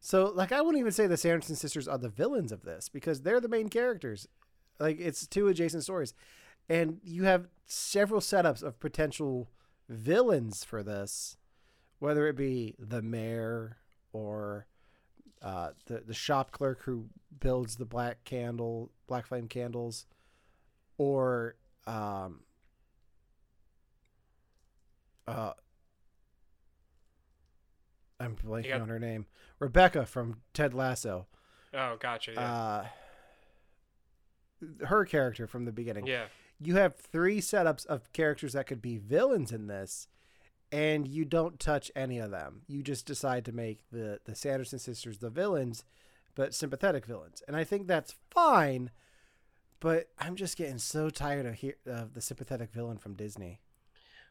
[0.00, 3.22] So like i wouldn't even say the sanderson sisters are the villains of this because
[3.22, 4.28] they're the main characters.
[4.78, 6.14] Like it's two adjacent stories.
[6.68, 9.50] And you have several setups of potential
[9.88, 11.36] villains for this
[12.02, 13.76] whether it be the mayor
[14.12, 14.66] or
[15.40, 17.06] uh, the the shop clerk who
[17.38, 20.06] builds the black candle black flame candles
[21.02, 22.40] or um
[25.26, 25.52] uh
[28.20, 29.26] I'm blanking got- on her name
[29.58, 31.26] Rebecca from Ted Lasso
[31.74, 32.84] oh gotcha yeah uh
[34.86, 36.06] her character from the beginning.
[36.06, 36.26] Yeah.
[36.60, 40.06] You have three setups of characters that could be villains in this,
[40.70, 42.62] and you don't touch any of them.
[42.68, 45.84] You just decide to make the the Sanderson sisters the villains,
[46.36, 48.92] but sympathetic villains, and I think that's fine.
[49.82, 53.58] But I'm just getting so tired of hear of the sympathetic villain from Disney.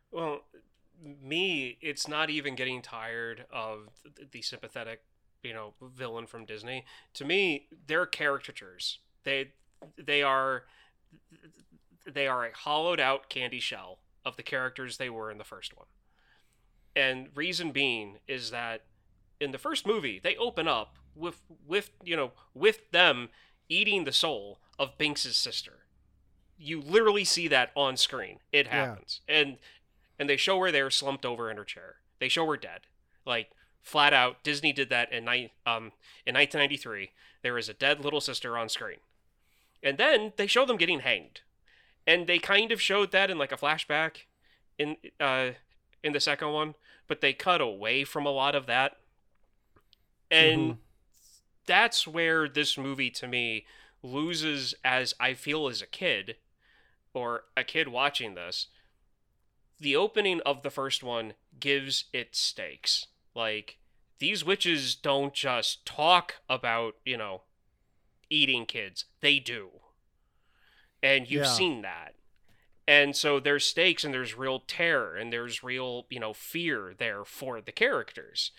[0.09, 0.43] Well,
[1.21, 3.89] me, it's not even getting tired of
[4.31, 5.01] the sympathetic,
[5.43, 6.85] you know, villain from Disney.
[7.15, 8.99] To me, they're caricatures.
[9.25, 9.51] They
[9.97, 10.63] they are
[12.09, 15.75] they are a hollowed out candy shell of the characters they were in the first
[15.75, 15.87] one.
[16.95, 18.83] And reason being is that
[19.41, 23.27] in the first movie, they open up with with you know with them
[23.69, 25.85] eating the soul of Binks's sister.
[26.57, 28.39] You literally see that on screen.
[28.51, 28.87] It Yeah.
[28.87, 29.57] happens, and
[30.19, 31.97] and they show her there slumped over in her chair.
[32.19, 32.81] They show her dead,
[33.25, 33.49] like
[33.81, 34.43] flat out.
[34.43, 35.93] Disney did that in ni- um
[36.25, 37.11] in 1993.
[37.41, 38.99] There is a dead little sister on screen,
[39.81, 41.41] and then they show them getting hanged,
[42.05, 44.25] and they kind of showed that in like a flashback,
[44.77, 45.51] in uh
[46.03, 46.75] in the second one,
[47.07, 48.97] but they cut away from a lot of that,
[50.29, 50.77] and Mhm.
[51.65, 53.65] That's where this movie to me
[54.03, 56.37] loses as I feel as a kid
[57.13, 58.67] or a kid watching this.
[59.79, 63.07] The opening of the first one gives it stakes.
[63.35, 63.77] Like
[64.19, 67.43] these witches don't just talk about, you know,
[68.29, 69.05] eating kids.
[69.21, 69.69] They do.
[71.03, 71.51] And you've Yeah.
[71.53, 72.15] seen that.
[72.87, 77.23] And so there's stakes and there's real terror and there's real, you know, fear there
[77.23, 78.51] for the characters.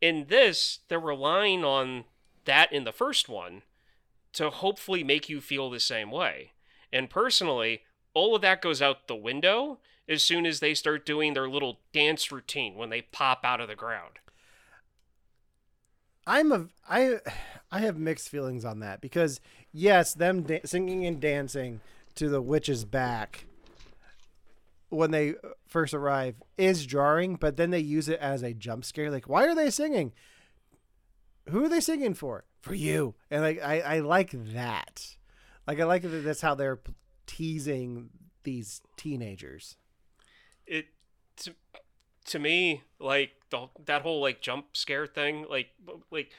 [0.00, 2.04] In this, they're relying on
[2.48, 3.62] that in the first one
[4.32, 6.52] to hopefully make you feel the same way.
[6.92, 7.82] And personally,
[8.14, 11.78] all of that goes out the window as soon as they start doing their little
[11.92, 14.18] dance routine when they pop out of the ground.
[16.26, 17.20] I'm a I
[17.70, 19.40] I have mixed feelings on that because
[19.72, 21.80] yes, them da- singing and dancing
[22.16, 23.46] to the witch's back
[24.90, 28.84] when they uh, first arrive is jarring, but then they use it as a jump
[28.84, 29.10] scare.
[29.10, 30.12] Like, why are they singing?
[31.50, 32.44] Who are they singing for?
[32.60, 33.14] For you.
[33.30, 35.16] And like, I I like that.
[35.66, 36.80] Like, I like that that's how they're
[37.26, 38.10] teasing
[38.42, 39.76] these teenagers.
[40.66, 40.86] it
[41.36, 41.54] to,
[42.26, 45.68] to me like the that whole like jump scare thing like
[46.10, 46.30] like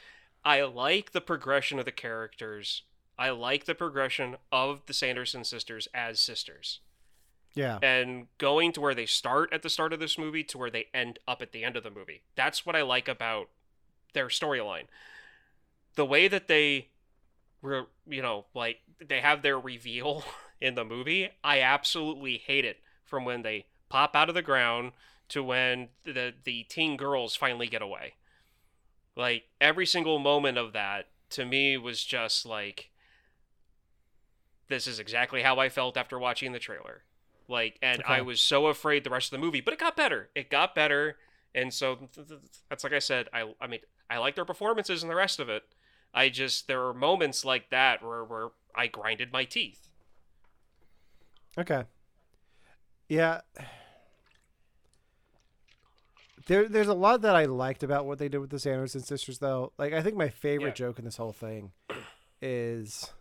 [0.44, 2.84] I like the progression of the characters.
[3.18, 6.80] I like the progression of the Sanderson sisters as sisters.
[7.56, 7.80] Yeah.
[7.82, 10.86] and going to where they start at the start of this movie to where they
[10.94, 12.22] end up at the end of the movie.
[12.36, 13.50] That's what I like about
[14.14, 14.86] their storyline.
[15.96, 16.90] The way that they
[17.62, 20.24] were, you know, like they have their reveal
[20.62, 24.92] in the movie, I absolutely hate it from when they pop out of the ground
[25.30, 28.14] to when the the teen girls finally get away.
[29.16, 32.90] Like every single moment of that to me was just like
[34.70, 37.04] this is exactly how I felt after watching the trailer.
[37.48, 40.30] Like, and I was so afraid the rest of the movie, but it got better.
[40.36, 41.18] It got better,
[41.56, 43.28] and so th- th- that's like I said.
[43.34, 45.64] I, I mean, I like their performances and the rest of it.
[46.14, 49.88] I just there were moments like that where where I grinded my teeth.
[51.58, 51.84] Okay.
[53.08, 53.42] Yeah.
[56.48, 59.38] There, there's a lot that I liked about what they did with the Sanderson sisters,
[59.38, 59.72] though.
[59.78, 60.86] Like, I think my favorite Yeah.
[60.88, 61.74] joke in this whole thing
[62.42, 63.12] is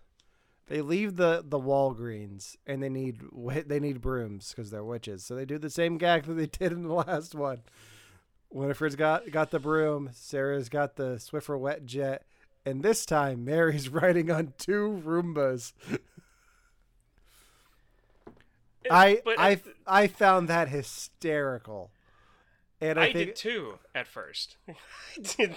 [0.68, 3.20] they leave the the Walgreens and they need
[3.66, 5.24] they need brooms because they're witches.
[5.24, 7.62] So they do the same gag that they did in the last one.
[8.50, 12.24] Winifred's got got the broom, Sarah's got the Swiffer wet jet,
[12.64, 15.72] and this time Mary's riding on two Roombas.
[18.90, 21.90] I I I found that hysterical,
[22.80, 24.56] and I, I, think did too at first.
[24.68, 24.74] I
[25.22, 25.56] did.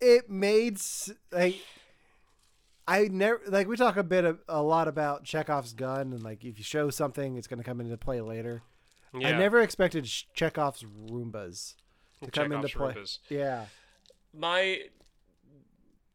[0.00, 0.80] it made
[1.30, 1.60] like
[2.88, 6.44] I never like we talk a bit of, a lot about Chekhov's gun and like
[6.44, 8.62] if you show something, it's going to come into play later.
[9.14, 9.28] Yeah.
[9.28, 11.74] I never expected Chekhov's Roombas
[12.24, 12.94] to come into play.
[12.94, 13.18] Roombas.
[13.28, 13.66] Yeah,
[14.36, 14.80] my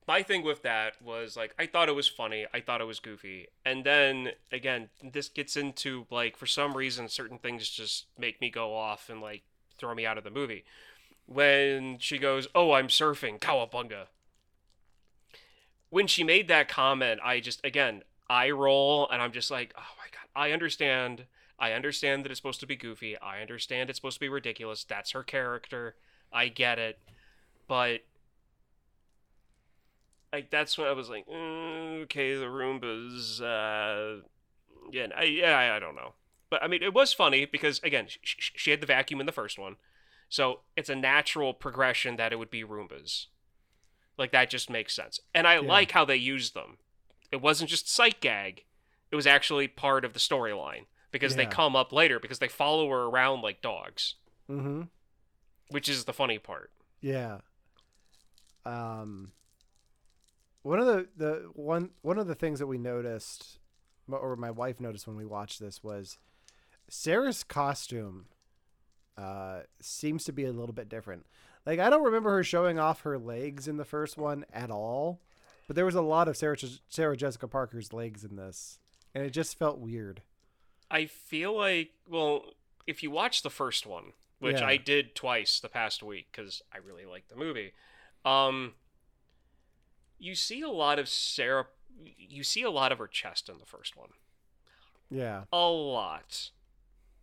[0.08, 3.00] my thing with that was like I thought it was funny, I thought it was
[3.00, 3.48] goofy.
[3.66, 8.50] And then again, this gets into like for some reason certain things just make me
[8.50, 9.44] go off and like
[9.78, 10.64] throw me out of the movie.
[11.26, 14.08] When she goes, "Oh, I'm surfing, cowabunga."
[15.90, 19.94] When she made that comment, I just again, I roll and I'm just like, "Oh
[19.98, 21.26] my god, I understand.
[21.60, 23.18] I understand that it's supposed to be goofy.
[23.18, 24.84] I understand it's supposed to be ridiculous.
[24.84, 25.96] That's her character.
[26.32, 27.00] I get it."
[27.68, 28.02] But
[30.32, 34.22] like that's when I was like, mm, okay, the Roombas, uh,
[34.92, 36.14] yeah, I, yeah, I, don't know,
[36.50, 39.26] but I mean, it was funny because again, sh- sh- she had the vacuum in
[39.26, 39.78] the first one,
[40.30, 43.28] so it's a natural progression that it would be Roombas,
[44.18, 45.62] like that just makes sense, and I Yeah.
[45.62, 46.78] like how they used them
[47.32, 48.64] it wasn't just sight gag;
[49.12, 50.86] it was actually part of the storyline
[51.20, 54.16] because they come up later because they follow her around like dogs,
[54.50, 54.84] Mm-hmm.
[55.70, 56.72] which is the funny part.
[57.02, 57.40] Yeah.
[58.66, 59.32] Um.
[60.64, 63.60] One of the the one one of the things that we noticed,
[64.10, 66.18] or my wife noticed when we watched this was
[66.90, 68.26] Sarah's costume.
[69.18, 71.26] Uh, seems to be a little bit different.
[71.66, 75.22] Like I don't remember her showing off her legs in the first one at all,
[75.66, 76.58] but there was a lot of Sarah
[76.90, 78.80] Sarah Jessica Parker's legs in this,
[79.16, 80.22] and it just felt weird.
[80.90, 82.46] I feel like, well,
[82.86, 84.68] if you watch the first one, which Yeah.
[84.68, 87.74] I did twice the past week because I really like the movie,
[88.24, 88.76] um,
[90.20, 91.68] you see a lot of Sarah.
[92.18, 94.10] You see a lot of her chest in the first one.
[95.10, 95.44] Yeah.
[95.52, 96.52] A lot.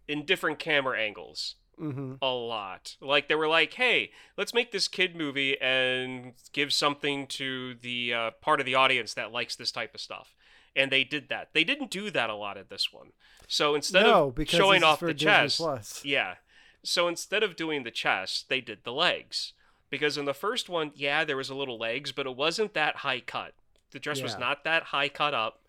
[0.09, 1.57] In different camera angles.
[1.81, 2.14] Mm-hmm.
[2.22, 2.96] A lot.
[3.00, 8.14] Like, they were like, hey, let's make this kid movie and give something to the
[8.14, 10.35] uh, part of the audience that likes this type of stuff.
[10.77, 11.51] And they did that.
[11.53, 13.13] They didn't do that a lot in this one.
[13.47, 16.01] So instead no, of showing off the Disney chest, Plus.
[16.05, 16.35] yeah.
[16.83, 19.53] So instead of doing the chest, they did the legs.
[19.91, 22.97] Because in the first one, yeah, there was a little legs, but it wasn't that
[22.97, 23.55] high cut.
[23.93, 25.61] The dress was not that high cut up.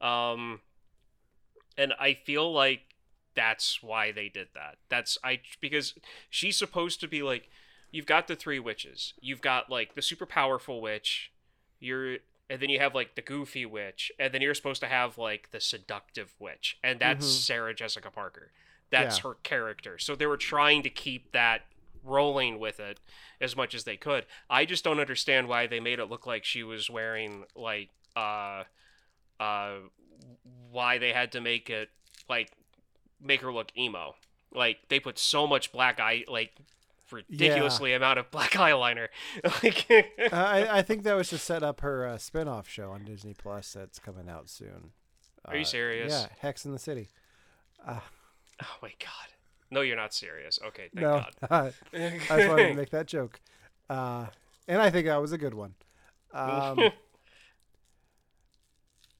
[0.00, 0.60] Um,
[1.76, 2.94] and I feel like
[3.34, 4.76] that's why they did that.
[4.88, 5.94] That's I because
[6.30, 7.50] she's supposed to be like
[7.90, 9.14] you've got the three witches.
[9.20, 11.32] You've got like the super powerful witch.
[11.80, 12.18] You're
[12.50, 15.50] and then you have like the goofy witch, and then you're supposed to have like
[15.50, 17.40] the seductive witch, and that's Mhm.
[17.40, 18.52] Sarah Jessica Parker.
[18.90, 19.22] That's Yeah.
[19.30, 19.98] her character.
[19.98, 21.66] So they were trying to keep that
[22.02, 23.00] rolling with it
[23.40, 24.26] as much as they could.
[24.50, 28.64] I just don't understand why they made it look like she was wearing like uh
[29.40, 29.76] uh
[30.70, 31.90] why they had to make it
[32.28, 32.52] like
[33.20, 34.16] make her look emo.
[34.52, 36.54] Like they put so much black eye like
[37.14, 39.08] ridiculously amount of black eyeliner.
[39.62, 40.02] like Uh,
[40.36, 43.72] I, I think that was to set up her uh, spin-off show on Disney Plus
[43.72, 44.90] that's coming out soon.
[45.46, 46.12] Are you Uh, serious?
[46.12, 47.08] Yeah, Hex in the City.
[47.86, 48.00] Uh,
[48.62, 49.34] Oh my god.
[49.70, 50.60] No, you're not serious.
[50.64, 51.74] Okay, thank no, god.
[51.92, 53.40] I just wanted to make that joke,
[53.90, 54.26] uh,
[54.68, 55.74] and I think that was a good one.
[56.32, 56.78] Um,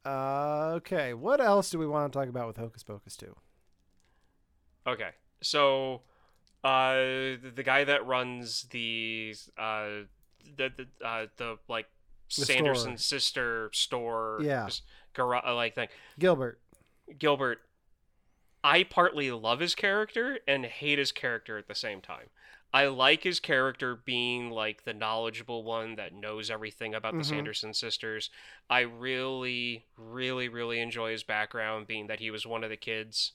[0.05, 3.35] uh, okay, what else do we want to talk about with Hocus Pocus 2?
[4.87, 6.03] Okay, so
[6.65, 9.89] uh, the, guy that runs the uh,
[10.57, 11.87] the the, uh, the like
[12.37, 14.69] The Sanderson sister store, Yeah.
[15.15, 15.89] gara- uh, like thing.
[16.19, 16.61] Gilbert.
[17.19, 17.61] Gilbert,
[18.63, 22.31] I partly love his character and hate his character at the same time.
[22.73, 27.27] I like his character being like the knowledgeable one that knows everything about the Mhm.
[27.27, 28.31] Sanderson sisters.
[28.69, 33.33] I really, really, really enjoy his background, being that he was one of the kids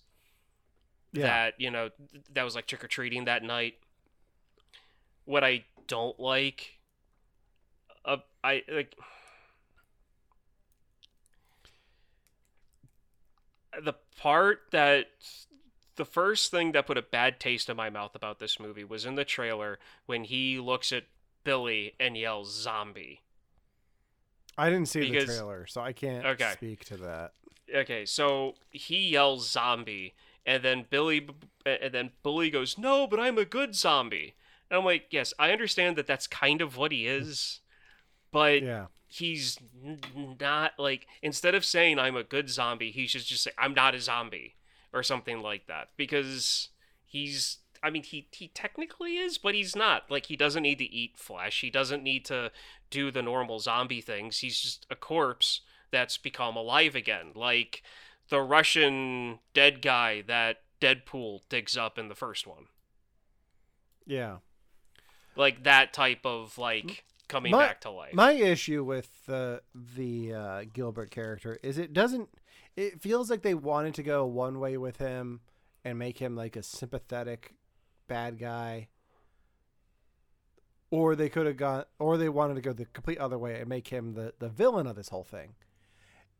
[1.12, 1.24] Yeah.
[1.24, 1.90] that you know
[2.34, 3.76] that was like trick or treating that night.
[5.26, 6.80] What I don't like,
[8.06, 8.96] uh, I like
[13.82, 15.08] the part that
[15.96, 19.06] the first thing that put a bad taste in my mouth about this movie was
[19.06, 21.04] in the trailer when he looks at
[21.44, 23.22] Billy and yells "zombie."
[24.58, 26.52] I didn't see because- the trailer, so I can't Okay.
[26.54, 27.34] speak to that.
[27.74, 30.16] Okay, so he yells zombie,
[30.50, 31.30] and then Billy,
[31.64, 34.34] and then Bully goes, "No, but I'm a good zombie."
[34.70, 37.22] And I'm like, "Yes, I understand that that's kind of what he hmm.
[37.22, 37.62] is,
[38.32, 38.88] but Yeah.
[39.08, 39.60] he's
[40.40, 43.94] not like instead of saying I'm a good zombie, he should just say I'm not
[43.94, 44.56] a zombie
[44.92, 46.70] or something like that because
[47.06, 50.10] he's." I mean, he he technically is, but he's not.
[50.12, 51.62] Like, he doesn't need to eat flesh.
[51.62, 52.52] He doesn't need to
[52.90, 54.40] do the normal zombie things.
[54.40, 57.84] He's just a corpse that's become alive again, like
[58.30, 62.68] the Russian dead guy that Deadpool digs up in the first one.
[64.06, 64.38] Yeah.
[65.36, 68.14] Like that type of like coming My- back to life.
[68.14, 72.30] My issue with the the uh, Gilbert character is it doesn't.
[72.76, 75.42] It feels like they wanted to go one way with him
[75.84, 77.54] and make him like a sympathetic
[78.08, 78.88] bad guy,
[80.92, 83.68] or they could have gone, or they wanted to go the complete other way and
[83.70, 85.56] make him the the villain of this whole thing.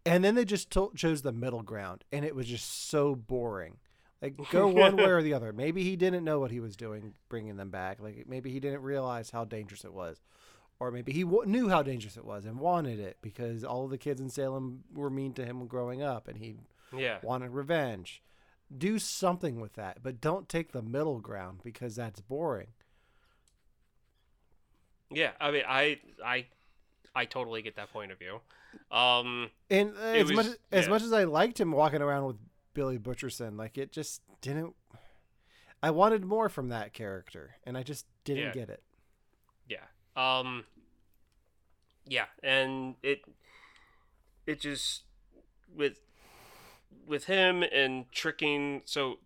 [0.10, 3.78] And then they just to- chose the middle ground, and it was just so boring.
[4.22, 5.54] Like go one way or the other.
[5.54, 8.02] Maybe he didn't know what he was doing, bringing them back.
[8.02, 10.22] Like maybe he didn't realize how dangerous it was
[10.80, 13.92] or maybe he w- knew how dangerous it was and wanted it because all of
[13.92, 16.56] the kids in Salem were mean to him growing up and he
[16.96, 17.18] yeah.
[17.22, 18.22] wanted revenge.
[18.76, 22.68] Do something with that, but don't take the middle ground because that's boring.
[25.12, 26.46] Yeah, I mean, I, I,
[27.20, 28.40] I totally get that point of view.
[28.92, 30.90] Um, And uh, as was- much as yeah.
[30.90, 32.38] much as I liked him walking around with
[32.74, 34.76] Billy Butcherson, like it just didn't.
[35.84, 38.52] I wanted more from that character, and I just didn't Yeah.
[38.54, 38.84] get it.
[39.68, 39.86] yeah.
[40.16, 40.66] Um,
[42.06, 43.22] yeah, and it,
[44.46, 45.04] it just
[45.76, 46.00] with
[47.08, 48.82] with him and tricking.
[48.86, 49.20] So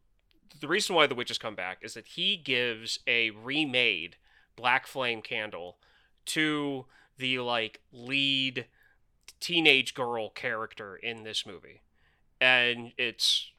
[0.59, 4.17] the reason why the witches come back is that he gives a remade
[4.55, 5.77] black flame candle
[6.25, 6.85] to
[7.18, 8.66] the like lead
[9.39, 11.82] teenage girl character in this movie,
[12.39, 13.51] and it's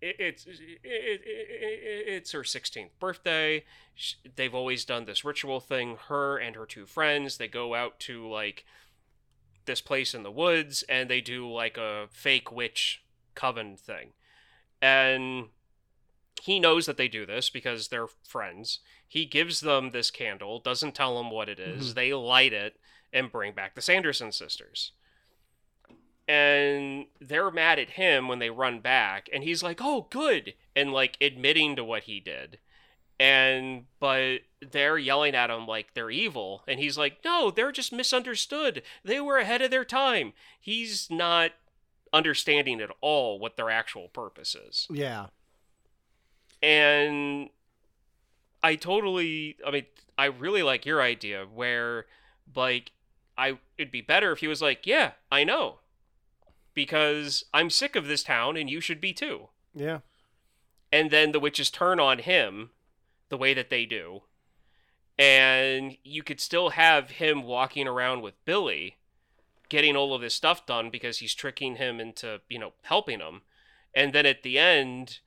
[0.00, 3.64] it, it's it, it, it, it's her 16th birthday.
[4.36, 5.96] They've always done this ritual thing.
[6.08, 8.64] Her and her two friends they go out to like
[9.64, 13.02] this place in the woods and they do like a fake witch
[13.34, 14.10] coven thing,
[14.80, 15.46] and
[16.42, 18.80] he knows that they do this because they're friends.
[19.06, 21.92] He gives them this candle, doesn't tell them what it is.
[21.92, 21.94] Mhm.
[21.94, 22.80] They light it
[23.12, 24.90] and bring back the Sanderson sisters.
[26.26, 30.92] And they're mad at him when they run back, and he's like, "Oh, good," and
[30.92, 32.58] like admitting to what he did.
[33.20, 37.92] And but they're yelling at him like they're evil, and he's like, "No, they're just
[37.92, 38.82] misunderstood.
[39.04, 41.52] They were ahead of their time." He's not
[42.12, 45.28] understanding at all what their actual purpose is Yeah.
[46.62, 47.50] And
[48.62, 49.86] I totally I mean
[50.16, 52.06] I really like your idea where
[52.54, 52.92] like
[53.36, 55.78] I it'd be better if he was like, "Yeah, I know."
[56.74, 59.48] Because I'm sick of this town and you should be too.
[59.74, 59.98] Yeah.
[60.90, 62.70] And then the witches turn on him
[63.28, 64.22] the way that they do.
[65.18, 68.96] And you could still have him walking around with Billy
[69.68, 73.42] getting all of this stuff done because he's tricking him into, you know, helping him.
[73.94, 75.20] And then at the end,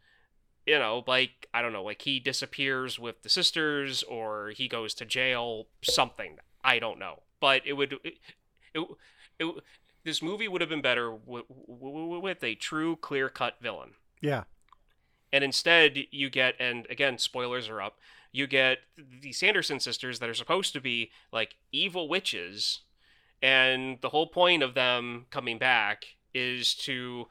[0.65, 4.93] you know, like I don't know, like he disappears with the sisters or he goes
[4.95, 6.37] to jail, something.
[6.63, 8.17] I don't know, but it would it,
[8.73, 8.87] it,
[9.39, 9.55] it
[10.05, 13.91] this movie would have been better with, with a true clear cut villain.
[14.21, 14.43] Yeah.
[15.33, 17.97] And instead, you get, and again, spoilers are up.
[18.31, 22.81] You get the Sanderson sisters that are supposed to be like evil witches,
[23.41, 27.27] and the whole point of them coming back is to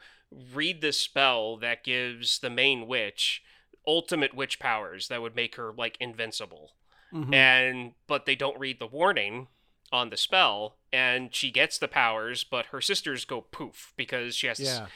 [0.53, 3.43] read this spell that gives the main witch
[3.87, 6.73] ultimate witch powers that would make her like invincible.
[7.13, 7.35] Mhm.
[7.35, 9.49] And but they don't read the warning
[9.93, 14.47] on the spell, and she gets the powers, but her sisters go poof because she
[14.47, 14.87] has to yeah.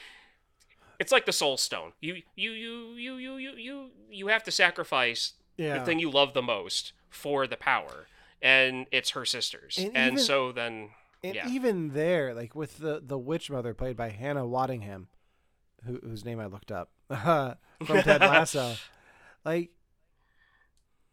[0.98, 1.92] it's like the soul stone.
[2.00, 5.78] You you you you you you you you have to sacrifice Yeah.
[5.78, 8.08] the thing you love the most for the power,
[8.42, 9.76] and it's her sisters.
[9.78, 10.90] And And, even- so then
[11.22, 11.48] And yeah.
[11.48, 15.06] even there, like with the the witch mother played by Hannah Waddingham,
[15.84, 18.74] who, whose name I looked up from Ted Lasso,
[19.44, 19.70] like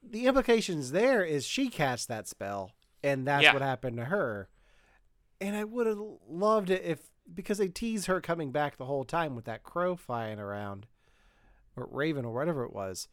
[0.07, 2.71] the implications there is she cast that spell,
[3.03, 3.53] and that's Yeah.
[3.53, 4.49] what happened to her.
[5.41, 9.03] And I would have loved it if because they tease her coming back the whole
[9.03, 10.85] time with that crow flying around,
[11.75, 13.07] or raven or whatever it was.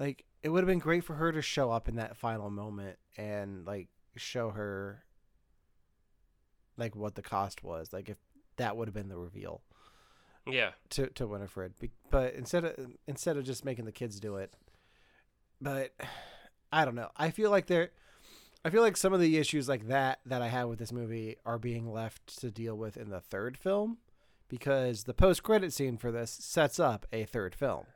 [0.00, 2.98] Like it would have been great for her to show up in that final moment
[3.16, 5.04] and like show her
[6.76, 7.92] like what the cost was.
[7.92, 8.18] Like if
[8.56, 9.62] that would have been the reveal
[10.46, 10.70] yeah.
[10.90, 11.74] to to Winifred.
[12.10, 12.74] But instead of
[13.06, 14.54] instead of just making the kids do it,
[15.60, 15.92] but
[16.72, 17.10] I don't know.
[17.16, 17.90] I feel like there,
[18.64, 21.36] I feel like some of the issues like that that I have with this movie
[21.44, 23.98] are being left to deal with in the third film,
[24.48, 27.86] because the post credit scene for this sets up a third film.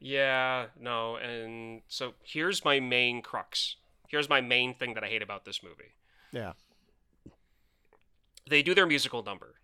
[0.00, 3.76] Yeah, no, and so here's my main crux.
[4.08, 5.94] Here's my main thing that I hate about this movie.
[6.32, 6.52] Yeah.
[8.48, 9.59] They do their musical number.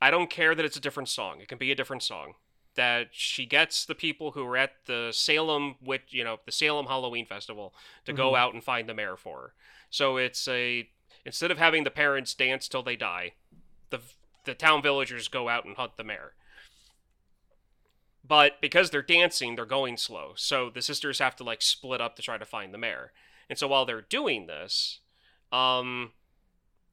[0.00, 1.40] I don't care that it's a different song.
[1.40, 2.34] It can be a different song.
[2.74, 6.86] That she gets the people who are at the Salem with you know the Salem
[6.86, 7.74] Halloween Festival
[8.04, 8.38] to go Mhm.
[8.38, 9.54] out and find the mayor for her.
[9.90, 10.88] So it's a
[11.24, 13.34] instead of having the parents dance till they die,
[13.90, 14.00] the
[14.44, 16.34] the town villagers go out and hunt the mayor.
[18.24, 20.34] But because they're dancing, they're going slow.
[20.36, 23.12] So the sisters have to like split up to try to find the mayor.
[23.48, 25.00] And so while they're doing this,
[25.50, 26.12] um,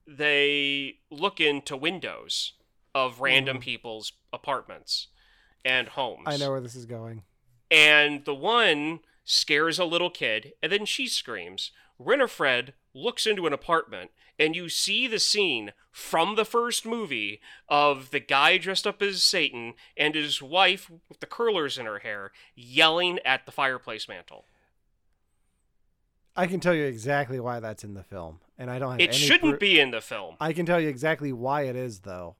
[0.07, 2.53] they look into windows
[2.95, 3.61] of random Mhm.
[3.61, 5.07] people's apartments
[5.63, 6.23] and homes.
[6.25, 7.23] I know where this is going.
[7.69, 11.71] And the one scares a little kid, and then she screams.
[11.97, 18.11] Winifred looks into an apartment, and you see the scene from the first movie of
[18.11, 22.31] the guy dressed up as Satan and his wife with the curlers in her hair
[22.53, 24.45] yelling at the fireplace mantle.
[26.35, 29.15] I can tell you exactly why that's in the film, and I don't have It
[29.15, 30.35] shouldn't pro- be in the film.
[30.39, 32.35] I can tell you exactly why it is, though.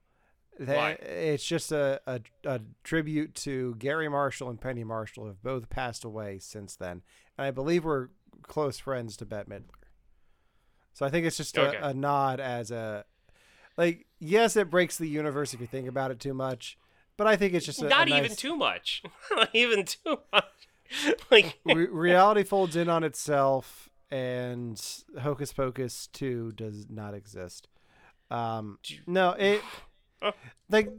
[0.58, 1.02] That-?
[1.02, 5.70] It's just a, a, a tribute to Garry Marshall and Penny Marshall, who have both
[5.70, 7.02] passed away since then.
[7.36, 8.08] And I believe we're
[8.42, 9.70] close friends to Bette Midler.
[10.92, 11.78] So I think it's just a, Okay.
[11.80, 13.04] a nod as a.
[13.76, 16.78] Like, yes, it breaks the universe if you think about it too much,
[17.18, 19.02] but I think it's just a, Not a even too much.
[19.36, 20.44] Not even too much.
[21.30, 24.80] like Re- reality folds in on itself, and
[25.20, 27.68] Hocus Pocus 2 does not exist.
[28.30, 29.60] Um, no, it
[30.70, 30.92] like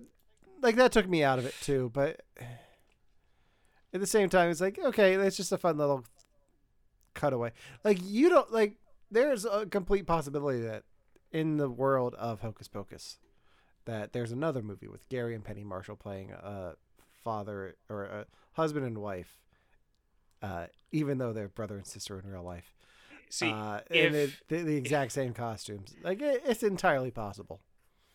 [0.62, 1.92] like that took me out of it too.
[1.94, 2.22] But
[3.94, 6.04] at the same time, it's like okay, that's just a fun little
[7.14, 7.52] cutaway.
[7.84, 8.78] Like you don't like.
[9.10, 10.84] There's a complete possibility that
[11.32, 13.20] in the world of Hocus Pocus,
[13.86, 16.74] that there's another movie with Garry and Penny Marshall playing a
[17.24, 19.40] father or a husband and wife,
[20.42, 22.74] uh, even though they're brother and sister in real life.
[23.30, 25.96] See, uh, and it, the, the exact same costumes.
[26.04, 27.62] Like it, it's entirely possible.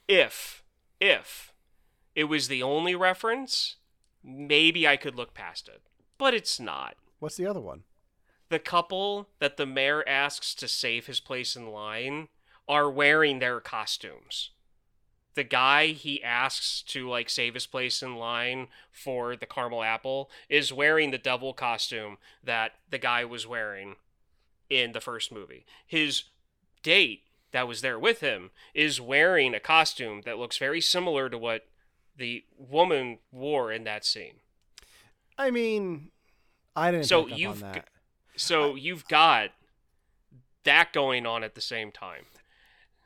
[0.08, 0.61] if
[1.02, 1.52] if
[2.14, 3.76] it was the only reference,
[4.22, 5.82] maybe I could look past it.
[6.16, 6.94] But it's not.
[7.18, 7.82] What's the other one?
[8.50, 12.28] The couple that the mayor asks to save his place in line
[12.68, 14.50] are wearing their costumes.
[15.34, 20.30] The guy he asks to like save his place in line for the caramel apple
[20.48, 23.96] is wearing the devil costume that the guy was wearing
[24.70, 25.64] in the first movie.
[25.86, 26.24] His
[26.82, 27.22] date
[27.52, 31.66] that was there with him is wearing a costume that looks very similar to what
[32.16, 34.34] the woman wore in that scene.
[35.38, 36.10] I mean,
[36.74, 37.88] I didn't So you've on g- that.
[38.36, 39.50] So you've got
[40.64, 42.24] that going on at the same time.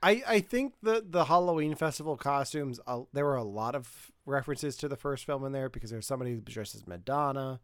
[0.03, 4.77] I, I think the the Halloween festival costumes uh, there were a lot of references
[4.77, 7.61] to the first film in there because there's somebody dressed as Madonna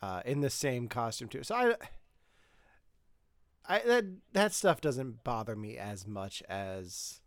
[0.00, 1.42] uh, in the same costume too.
[1.42, 1.74] So I
[3.68, 7.20] I that that stuff doesn't bother me as much as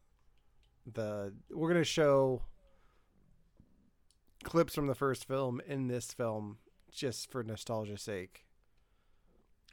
[0.92, 2.44] the we're gonna show
[4.44, 6.58] clips from the first film in this film
[6.92, 8.46] just for nostalgia's sake.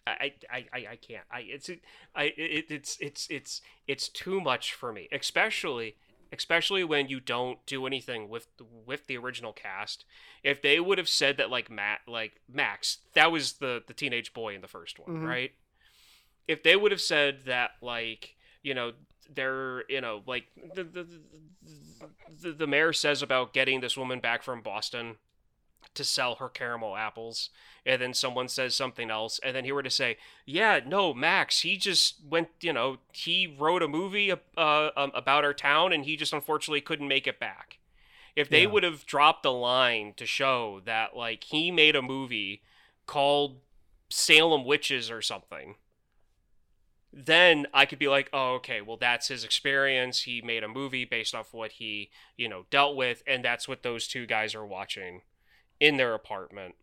[0.09, 1.25] I, I, I, I can't.
[1.33, 1.69] I it's
[2.15, 5.97] I it, it's it's it's it's too much for me, especially
[6.33, 8.47] especially when you don't do anything with
[8.85, 10.05] with the original cast.
[10.45, 14.33] If they would have said that like Matt like Max, that was the the teenage
[14.33, 15.27] boy in the first one, Mhm.
[15.29, 15.53] right?
[16.49, 18.93] If they would have said that like you know
[19.35, 21.07] they're you know like the the,
[22.41, 25.17] the the mayor says about getting this woman back from Boston
[25.95, 27.49] to sell her caramel apples
[27.87, 31.61] and then someone says something else and then he were to say yeah no max
[31.61, 36.05] he just went you know he wrote a movie uh, um, about our town and
[36.05, 37.79] he just unfortunately couldn't make it back
[38.35, 38.69] if they Yeah.
[38.69, 42.63] would have dropped a line to show that like he made a movie
[43.07, 43.61] called
[44.11, 45.77] salem witches or something
[47.19, 50.23] then I could be like, oh, okay, well, that's his experience.
[50.23, 53.83] He made a movie based off what he, you know, dealt with, and that's what
[53.83, 55.23] those two guys are watching
[55.81, 56.75] in their apartment,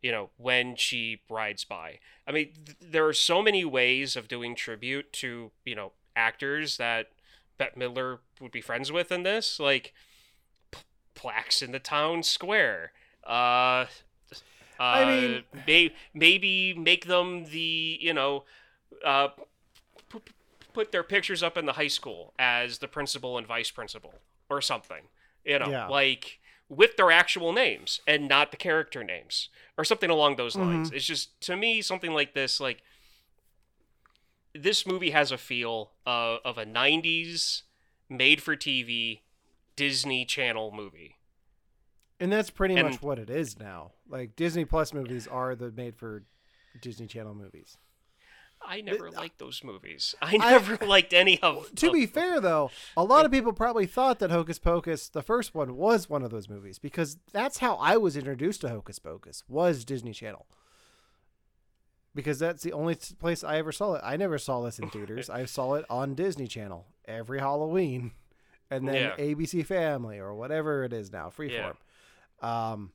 [0.00, 1.98] you know, when she rides by.
[2.24, 6.76] I mean, th- there are so many ways of doing tribute to, you know, actors
[6.76, 7.08] that
[7.58, 9.92] Bette Midler would be friends with in this, like
[10.70, 10.78] p-
[11.14, 12.92] plaques in the town square.
[13.26, 13.86] Uh,
[14.78, 18.44] I uh, mean- may- maybe make them the, you know,
[19.04, 19.28] uh,
[20.72, 24.14] put their pictures up in the high school as the principal and vice principal
[24.48, 25.04] or something.
[25.44, 25.88] You know, Yeah.
[25.88, 30.90] like with their actual names and not the character names or something along those lines.
[30.92, 32.82] It's just to me something like this like
[34.54, 37.62] this movie has a feel uh, of a 90s
[38.08, 39.20] made for TV
[39.76, 41.16] Disney Channel movie.
[42.18, 43.92] And that's pretty And- much what it is now.
[44.08, 46.24] Like Disney Plus movies are the made for
[46.80, 47.78] Disney Channel movies.
[48.62, 50.14] I never liked those movies.
[50.22, 51.74] I never liked any of them.
[51.76, 55.54] To be fair, though, a lot of people probably thought that Hocus Pocus, the first
[55.54, 59.42] one, was one of those movies because that's how I was introduced to Hocus Pocus
[59.48, 60.46] was Disney Channel.
[62.14, 64.02] Because that's the only place I ever saw it.
[64.04, 65.30] I never saw this in theaters.
[65.30, 68.12] I saw it on Disney Channel every Halloween,
[68.70, 69.16] and then Yeah.
[69.16, 71.72] ABC Family or whatever it is now, Yeah.
[72.42, 72.46] Freeform.
[72.46, 72.92] Um,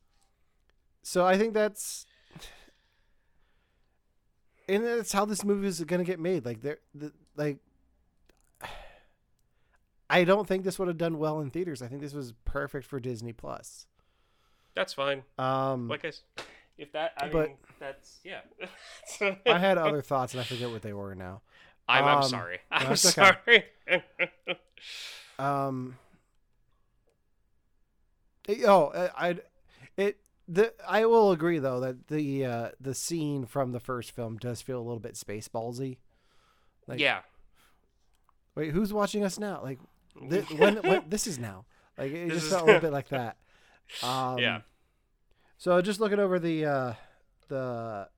[1.02, 2.06] so I think that's,
[4.68, 6.46] and that's how this movie is going to get made.
[6.46, 7.60] Like there, the, like
[10.10, 11.82] I don't think this would have done well in theaters.
[11.82, 13.88] I think this was perfect for Disney Plus.
[14.76, 15.24] That's fine.
[15.38, 16.12] Um, Like I
[16.78, 18.42] if that I But- mean that's yeah.
[19.46, 21.42] I had other thoughts and I forget what they were now.
[21.88, 22.60] I'm, I'm um, sorry.
[22.72, 22.96] I'm okay.
[22.96, 23.66] sorry.
[25.38, 25.98] Um,
[28.48, 29.38] it- oh, I, I,
[29.98, 30.18] it
[30.48, 34.62] the I will agree though that the uh, the scene from the first film does
[34.62, 35.98] feel a little bit space ballsy.
[36.88, 37.20] Like, yeah.
[38.56, 39.60] Wait, who's watching us now?
[39.64, 39.80] Like,
[40.30, 41.66] th- when, when this is now.
[41.98, 43.38] Like it This just is- felt a little bit like that.
[44.04, 44.62] Um, Yeah.
[45.58, 46.94] So just looking over the uh,
[47.48, 48.10] the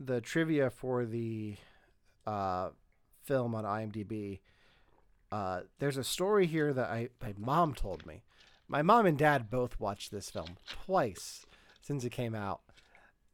[0.00, 1.56] the trivia for the
[2.26, 2.70] uh,
[3.24, 4.38] film on IMDb,
[5.32, 8.22] uh, there's a story here that I my mom told me.
[8.68, 11.46] My mom and dad both watched this film twice
[11.80, 12.60] since it came out.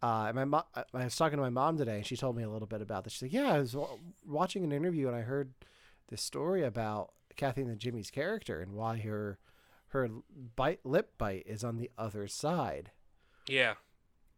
[0.02, 2.42] Uh, and my mom, I was talking to my mom today, and she told me
[2.42, 3.14] a little bit about this.
[3.14, 3.88] She's like, "Yeah, I was wa-
[4.26, 5.54] watching an interview, and I heard
[6.08, 9.38] this story about Kathy Najimy's character and why her
[9.88, 10.08] her
[10.56, 12.90] bite lip bite is on the other side.
[13.48, 13.74] Yeah.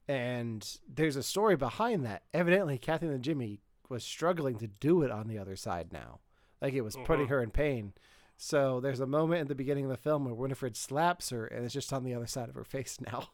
[0.07, 2.23] And there's a story behind that.
[2.35, 6.21] Evidently, Kathy Najimy was struggling to do it on the other side now.
[6.61, 7.31] Like it was putting Mhm.
[7.31, 7.93] her in pain.
[8.37, 11.65] So there's a moment in the beginning of the film where Winifred slaps her and
[11.65, 13.31] it's just on the other side of her face now.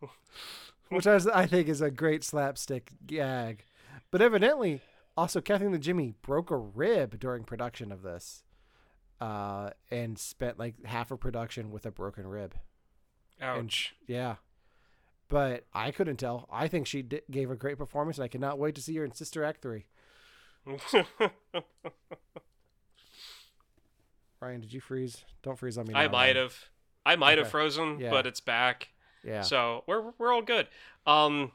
[0.88, 3.64] Which I, was, I think is a great slapstick gag.
[4.10, 4.80] But evidently,
[5.16, 8.42] also Kathy Najimy broke a rib during production of this.
[9.20, 12.54] Uh, and spent like half of production with a broken rib.
[13.40, 13.94] Ouch.
[14.06, 14.36] Yeah.
[15.28, 16.48] But I couldn't tell.
[16.50, 19.04] I think she di- gave a great performance, and I cannot wait to see her
[19.04, 19.84] in Sister Act 3.
[24.40, 25.24] Ryan, did you freeze?
[25.42, 25.94] Don't freeze on me.
[25.94, 26.36] I might Ryan.
[26.36, 26.54] have.
[27.04, 27.50] I might have Okay.
[27.52, 28.10] frozen, Yeah.
[28.10, 28.88] but it's back.
[29.22, 29.42] Yeah.
[29.42, 30.68] So we're we're all good.
[31.06, 31.52] Um,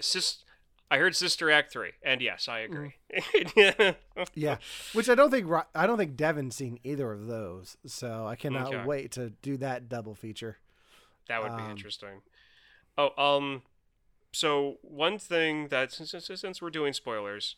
[0.00, 0.44] sis,
[0.90, 2.94] I heard Sister Act three, and yes, I agree.
[3.12, 3.96] Mm.
[4.34, 4.58] yeah.
[4.92, 8.72] Which I don't think I don't think Devon's seen either of those, so I cannot
[8.72, 8.84] Okay.
[8.84, 10.58] wait to do that double feature.
[11.28, 12.22] that would be Um, interesting.
[12.96, 13.62] Oh, um,
[14.32, 17.56] so one thing that since since we're doing spoilers,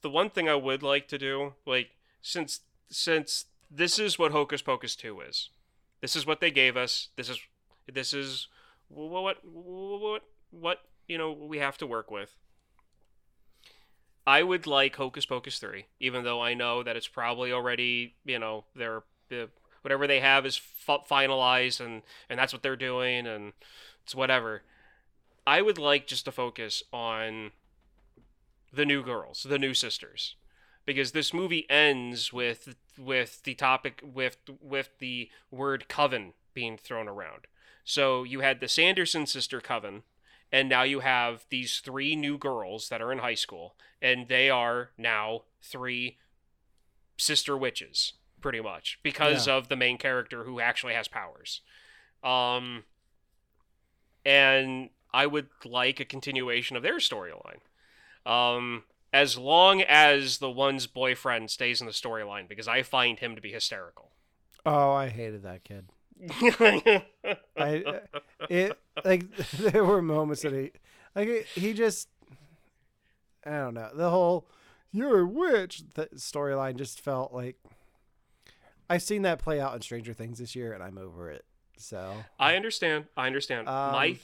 [0.00, 1.90] the one thing I would like to do, like
[2.20, 2.60] since
[2.90, 5.50] since this is what Hocus Pocus two is,
[6.00, 7.08] this is what they gave us.
[7.16, 7.40] This is
[7.92, 8.48] this is
[8.88, 12.36] what what what you know we have to work with.
[14.26, 18.38] I would like Hocus Pocus 3, even though I know that it's probably already, you
[18.38, 19.02] know, they're,
[19.82, 23.52] whatever they have is f- finalized and, and that's what they're doing and
[24.02, 24.62] it's whatever.
[25.46, 27.50] I would like just to focus on
[28.72, 30.36] the new girls, the new sisters.
[30.86, 37.08] Because this movie ends with with the topic with with the word coven being thrown
[37.08, 37.46] around.
[37.84, 40.02] So you had the Sanderson sister coven,
[40.54, 44.48] and now you have these three new girls that are in high school and they
[44.48, 46.16] are now three
[47.16, 51.60] sister witches pretty much because of the main character who actually has powers.
[52.22, 52.84] Um
[54.24, 57.60] and i would like a continuation of their storyline.
[58.24, 58.84] Um
[59.14, 63.40] as long as the one's boyfriend stays in the storyline because i find him to
[63.40, 64.10] be hysterical
[64.66, 65.86] Oh, I hated that kid.
[67.56, 68.00] I
[68.48, 70.70] it like there were moments that he
[71.14, 72.08] like he just
[73.44, 74.46] I don't know the whole
[74.90, 75.82] you're a witch
[76.14, 77.56] storyline just felt like
[78.88, 81.44] I've seen that play out in Stranger Things this year and I'm over it.
[81.76, 83.06] So I understand.
[83.16, 83.68] I understand.
[83.68, 84.16] Um, my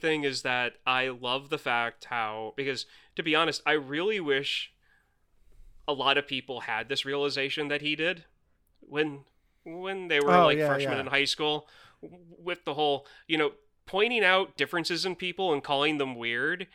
[0.00, 2.86] thing is that I love the fact how because
[3.16, 4.72] to be honest, I really wish
[5.88, 8.24] a lot of people had this realization that he did
[8.80, 9.20] when
[9.64, 11.00] when they were Oh, like yeah, freshmen yeah.
[11.00, 11.68] in high school
[12.00, 13.52] with the whole, you know,
[13.84, 16.66] pointing out differences in people and calling them weird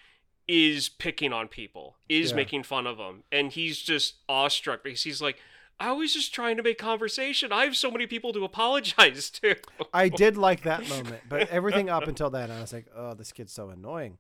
[0.48, 2.38] is picking on people, is Yeah.
[2.38, 3.24] making fun of them.
[3.32, 5.40] And he's just awestruck because he's like
[5.82, 7.52] I was just trying to make conversation.
[7.52, 9.56] I have so many people to apologize to.
[9.92, 13.32] I did like that moment, but everything up until then I was like, oh, this
[13.32, 14.20] kid's so annoying.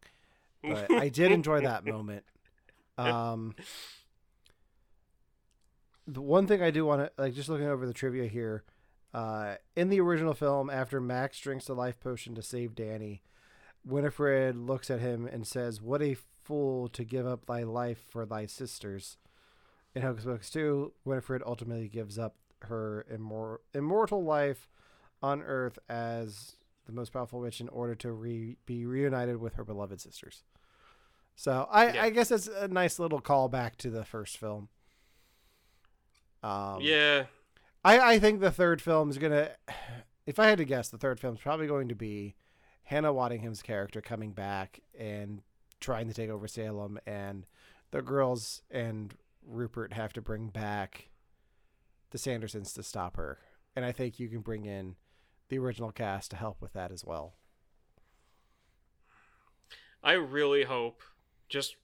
[0.63, 2.25] But I did enjoy that moment.
[2.97, 3.53] Um,
[6.07, 8.63] the one thing I do want to like, just looking over the trivia here,
[9.13, 13.21] uh, in the original film, after Max drinks the life potion to save Danny,
[13.85, 18.25] Winifred looks at him and says, "What a fool to give up thy life for
[18.25, 19.17] thy sisters."
[19.95, 24.69] In Hocus Pocus 2, Winifred ultimately gives up her immor- immortal life
[25.21, 29.63] on Earth as the most powerful witch in order to re- be reunited with her
[29.65, 30.43] beloved sisters.
[31.35, 32.03] So I, Yeah.
[32.03, 34.69] I guess it's a nice little callback to the first film.
[36.43, 37.25] Um, yeah.
[37.83, 39.51] I, I think the third film is gonna.
[40.27, 42.35] If I had to guess, the third film is probably going to be
[42.83, 45.41] Hannah Waddingham's character coming back and
[45.79, 47.47] trying to take over Salem, and
[47.89, 49.15] the girls and
[49.45, 51.09] Rupert have to bring back
[52.11, 53.39] the Sandersons to stop her.
[53.75, 54.95] And I think you can bring in
[55.49, 57.35] the original cast to help with that as well.
[60.03, 61.01] I really hope
[61.49, 61.75] just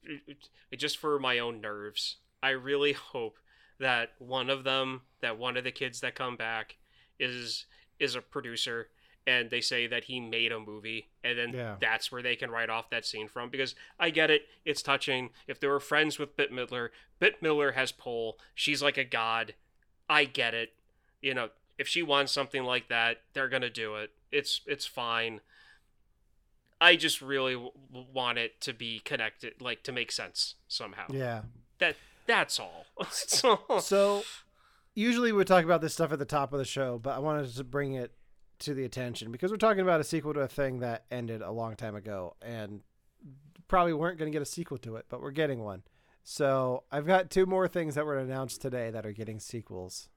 [0.76, 2.18] just for my own nerves.
[2.42, 3.38] I really hope
[3.80, 6.78] that one of them, that one of the kids that come back
[7.20, 7.66] is
[8.00, 8.90] is a producer
[9.28, 11.76] and they say that he made a movie and then Yeah.
[11.80, 15.30] that's where they can write off that scene from because I get it, it's touching.
[15.48, 18.40] If they were friends with Bette Midler, Bette Midler has pull.
[18.56, 19.54] She's like a god.
[20.10, 20.74] I get it.
[21.22, 24.12] You know, if she wants something like that, they're going to do it.
[24.32, 25.42] It's it's fine.
[26.80, 27.72] I just really w-
[28.14, 31.06] want it to be connected, like to make sense somehow.
[31.10, 31.42] Yeah.
[31.80, 32.86] That that's all.
[33.82, 34.24] So
[34.96, 37.54] usually we talk about this stuff at the top of the show, but I wanted
[37.56, 38.12] to bring it
[38.60, 41.52] to the attention because we're talking about a sequel to a thing that ended a
[41.52, 42.82] long time ago and
[43.68, 45.84] probably weren't going to get a sequel to it, but we're getting one.
[46.24, 50.10] So I've got two more things that were announced today that are getting sequels,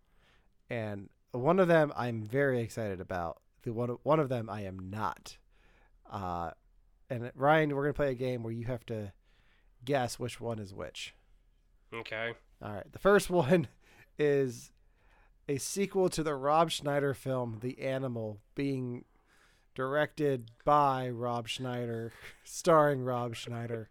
[0.69, 3.41] and one of them I'm very excited about.
[3.63, 5.37] The one one of them I am not.
[6.11, 6.51] Uh,
[7.09, 9.13] and Ryan, we're gonna play a game where you have to
[9.85, 11.15] guess which one is which.
[11.95, 12.33] Okay.
[12.63, 12.91] All right.
[12.91, 13.69] The first one
[14.19, 14.73] is
[15.49, 19.05] a sequel to the Rob Schneider film The Animal being
[19.75, 22.13] directed by Rob Schneider,
[22.45, 23.89] starring Rob Schneider.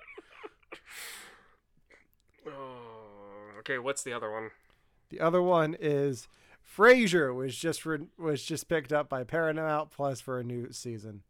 [2.47, 3.77] Oh, okay.
[3.79, 4.51] What's the other one?
[5.09, 6.27] The other one is
[6.77, 11.23] Frasier was just re- was just picked up by Paramount Plus for a new season.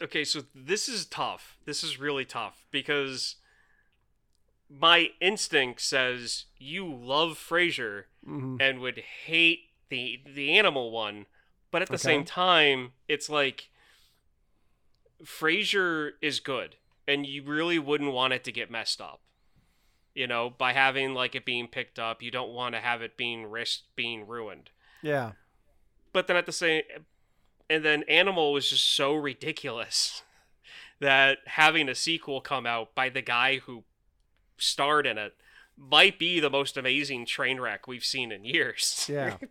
[0.00, 1.58] Okay, so this is tough.
[1.64, 3.36] This is really tough because
[4.80, 11.26] my instinct says you love Frasier hmm and would hate the the animal one,
[11.70, 11.98] but at the Okay.
[11.98, 13.70] same time, it's like
[15.24, 16.76] Frasier is good,
[17.08, 19.20] and you really wouldn't want it to get messed up.
[20.14, 23.16] You know, by having like it being picked up, you don't want to have it
[23.16, 24.70] being risked being ruined.
[25.02, 25.32] Yeah.
[26.12, 26.82] But then at the same,
[27.70, 30.22] and then Animal was just so ridiculous
[31.00, 33.84] that having a sequel come out by the guy who
[34.62, 35.34] starred in it
[35.76, 39.06] might be the most amazing train wreck we've seen in years.
[39.10, 39.36] Yeah.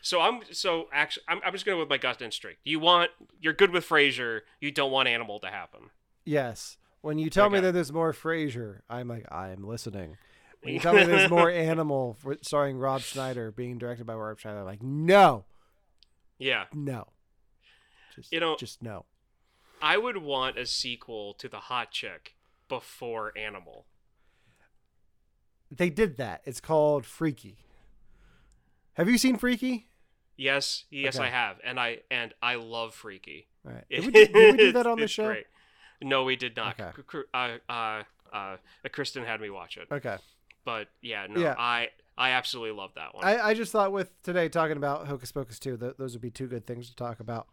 [0.00, 2.60] So I'm so actually I'm, I'm just going with my gut instinct.
[2.64, 4.40] You want you're good with Frasier.
[4.62, 5.90] You don't want Animal to happen.
[6.24, 6.78] Yes.
[7.02, 10.16] When you tell me that there's more Frasier, I'm like, I'm listening.
[10.62, 14.40] When you tell me there's more Animal for, starring Rob Schneider being directed by Rob
[14.40, 15.44] Schneider, I'm like, no,
[16.38, 17.08] Yeah, no.
[18.16, 19.04] Just, You know- just no.
[19.82, 22.34] I would want a sequel to the Hot Chick
[22.70, 23.84] before Animal.
[25.70, 26.42] They did that.
[26.44, 27.58] It's called Freaky.
[28.94, 29.88] Have you seen Freaky?
[30.36, 31.26] Yes, yes, Okay.
[31.26, 33.48] I have, and I and I love Freaky.
[33.66, 33.84] All right.
[33.90, 35.26] Did we, did we do that on the show?
[35.26, 35.46] great.
[36.00, 36.78] No, we did not.
[36.80, 37.02] Okay.
[37.34, 38.02] Uh, uh,
[38.32, 38.56] uh,
[38.92, 40.16] Kristen had me watch it, Okay.
[40.64, 41.54] but yeah, no, Yeah.
[41.58, 43.24] I I absolutely love that one.
[43.24, 46.30] I, I just thought with today talking about Hocus Pocus 2, th- those would be
[46.30, 47.46] two good things to talk about.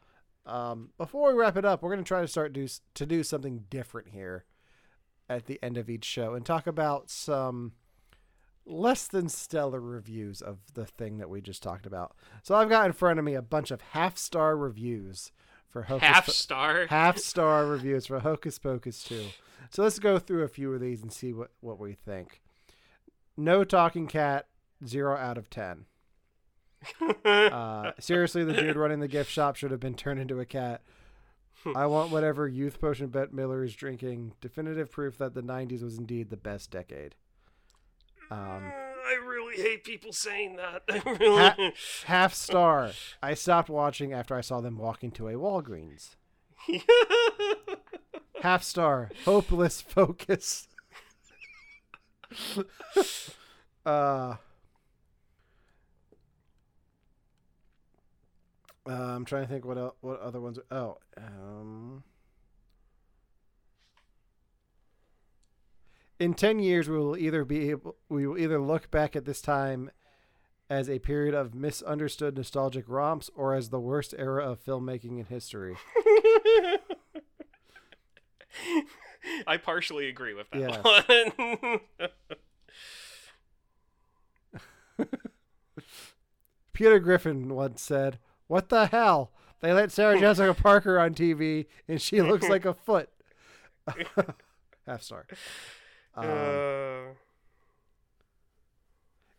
[0.46, 3.22] Um, before we wrap it up, we're going to try to start do, to do
[3.24, 4.46] something different here
[5.30, 7.74] at the end of each show and talk about some
[8.66, 12.16] less than stellar reviews of the thing that we just talked about.
[12.44, 15.32] So I've got in front of me a bunch of half star reviews
[15.70, 16.86] for Hocus Half Po- star.
[16.90, 19.26] half star reviews for Hocus Pocus 2.
[19.70, 22.42] So let's go through a few of these and see what, what we think.
[23.38, 24.48] No Talking Cat,
[24.86, 25.86] 0 out of 10.
[27.26, 30.84] Uh, seriously, the dude running the gift shop should have been turned into a cat.
[31.76, 34.34] I want whatever youth potion Bette Miller is drinking.
[34.40, 37.16] Definitive proof that the 90s was indeed the best decade.
[38.32, 38.64] Um,
[39.08, 40.84] I really hate people saying that.
[40.90, 41.42] I really.
[41.42, 41.72] Ha-
[42.06, 42.92] half star.
[43.22, 46.16] I stopped watching after I saw them walk into a Walgreens.
[48.42, 49.12] Half star.
[49.26, 50.68] Hopeless focus.
[53.86, 54.36] uh, uh,
[58.90, 60.60] I'm trying to think what el- what other ones.
[60.72, 62.04] Oh, um,
[66.20, 69.42] in ten years, we will either be able, we will either look back at this
[69.42, 69.92] time
[70.70, 75.26] as a period of misunderstood nostalgic romps, or as the worst era of filmmaking in
[75.26, 75.76] history.
[79.48, 80.84] I partially agree with that Yes.
[84.98, 85.08] one.
[86.74, 89.32] Peter Griffin once said, "What the hell?
[89.62, 93.10] They let Sarah Jessica Parker on TV, and she looks like a foot."
[94.88, 95.26] Half star.
[96.16, 97.14] Um, Uh,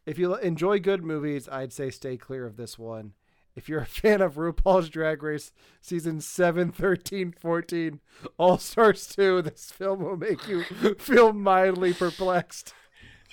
[0.04, 3.14] if you enjoy good movies, I'd say stay clear of this one.
[3.56, 8.00] If you're a fan of RuPaul's Drag Race season 7, 13, 14,
[8.38, 10.62] All Stars 2, this film will make you
[10.98, 12.72] feel mildly perplexed.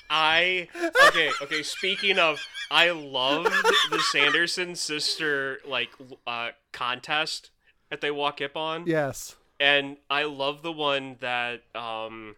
[0.09, 0.67] I
[1.07, 1.63] okay okay.
[1.63, 2.39] Speaking of,
[2.69, 3.45] I love
[3.89, 5.89] the Sanderson sister like
[6.27, 7.51] uh, contest
[7.89, 8.85] that they walk up on.
[8.85, 9.35] Yes.
[9.59, 12.35] and I love the one that um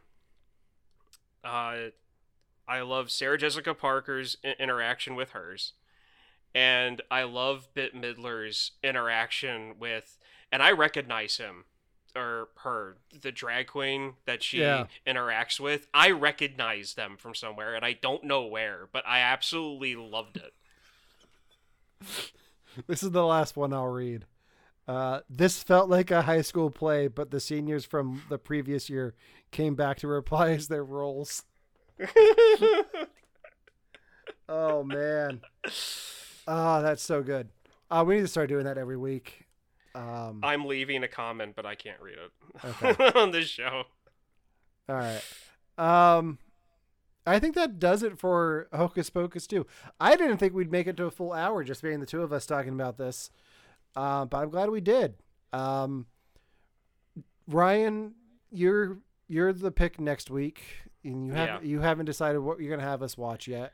[1.45, 1.91] uh
[2.67, 5.73] I love Sarah Jessica Parker's interaction with hers
[6.55, 10.17] and I love Bette Midler's interaction with
[10.51, 11.65] and I recognize him
[12.15, 14.87] or her the drag queen that she Yeah.
[15.05, 19.95] interacts with I recognize them from somewhere and I don't know where but I absolutely
[19.95, 20.53] loved it
[22.87, 24.25] This is the last one I'll read.
[24.87, 29.15] Uh, this felt like a high school play, but the seniors from the previous year
[29.51, 31.43] came back to reprise their roles.
[34.47, 35.41] Oh man.
[36.47, 37.49] Oh, that's so good.
[37.89, 39.45] Uh, we need to start doing that every week.
[39.95, 43.11] Um, I'm leaving a comment but I can't read it Okay.
[43.19, 43.83] on this show
[44.89, 45.21] All right.
[45.77, 46.37] Um,
[47.25, 49.65] I think that does it for Hocus Pocus 2.
[49.99, 52.33] I didn't think we'd make it to a full hour just being the two of
[52.33, 53.31] us talking about this,
[53.95, 55.15] uh, but I'm glad we did.
[55.53, 56.05] Um,
[57.47, 58.13] Ryan,
[58.51, 58.97] you're
[59.27, 60.63] you're the pick next week,
[61.03, 61.67] and you have Yeah.
[61.67, 63.73] you haven't decided what you're gonna have us watch yet.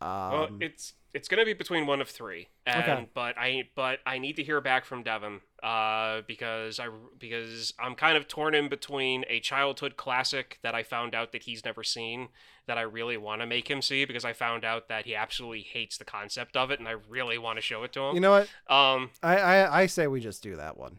[0.00, 3.08] Um, well, it's it's gonna be between one of three, and Okay.
[3.14, 7.94] but I but I need to hear back from Devon, uh, because I because I'm
[7.94, 11.84] kind of torn in between a childhood classic that I found out that he's never
[11.84, 12.30] seen
[12.66, 15.62] that I really want to make him see because I found out that he absolutely
[15.62, 18.14] hates the concept of it, and I really want to show it to him.
[18.14, 18.48] you know what?
[18.74, 20.98] um, I, I I say we just do that one.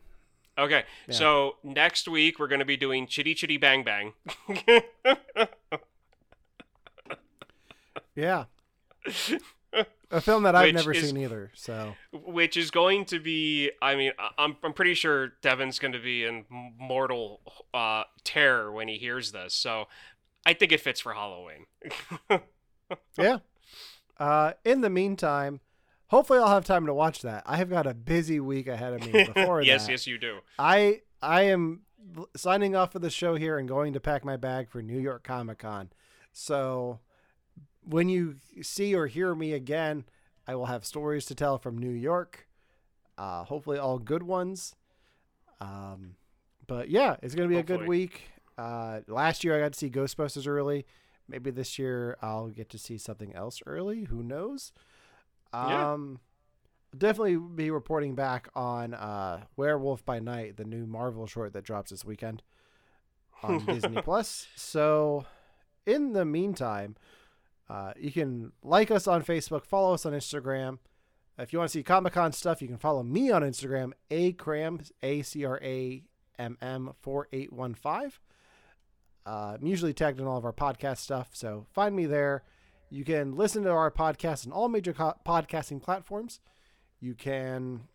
[0.57, 1.13] Okay, Yeah.
[1.15, 4.13] so next week we're gonna be doing Chitty Chitty Bang Bang.
[8.15, 8.45] Yeah.
[10.11, 11.51] A film that I've Which never is- seen either.
[11.55, 15.99] So which is going to be i mean i'm, I'm pretty sure Devon's going to
[15.99, 16.45] be in
[16.77, 17.41] mortal
[17.73, 19.85] uh, terror when he hears this so
[20.45, 21.65] i think it fits for halloween
[23.17, 23.39] yeah.
[24.19, 25.59] Uh, in the meantime,
[26.13, 27.41] hopefully I'll have time to watch that.
[27.47, 29.91] I have got a busy week ahead of me before yes that.
[29.91, 31.81] yes you do I I am
[32.35, 35.23] signing off for the show here and going to pack my bag for New York
[35.23, 35.89] Comic Con.
[36.31, 36.99] So
[37.83, 40.05] when you see or hear me again,
[40.47, 42.47] I will have stories to tell from New York.
[43.17, 44.75] Uh, hopefully all good ones.
[45.59, 46.15] Um,
[46.67, 48.29] but yeah, it's gonna be a good week.
[48.57, 50.85] Uh, last year I got to see Ghostbusters early.
[51.27, 54.03] Maybe this year I'll get to see something else early.
[54.03, 54.71] Who knows?
[55.53, 55.93] Yeah.
[55.93, 56.19] Um,
[56.97, 61.91] definitely be reporting back on uh, Werewolf by Night, the new Marvel short that drops
[61.91, 62.43] this weekend
[63.41, 64.47] on Disney Plus.
[64.55, 65.25] So,
[65.85, 66.95] in the meantime,
[67.69, 70.79] uh, you can like us on Facebook, follow us on Instagram.
[71.37, 74.89] If you want to see Comic Con stuff, you can follow me on Instagram, acram
[75.01, 76.03] a c r a
[76.37, 78.19] m m four eight one five.
[79.25, 82.43] Uh, I'm usually tagged in all of our podcast stuff, so find me there.
[82.93, 86.39] You can listen to our podcast on all major co- podcasting platforms.
[86.99, 87.85] You can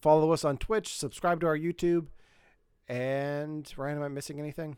[0.00, 2.06] follow us on Twitch, subscribe to our YouTube,
[2.88, 4.76] and Ryan, am I missing anything?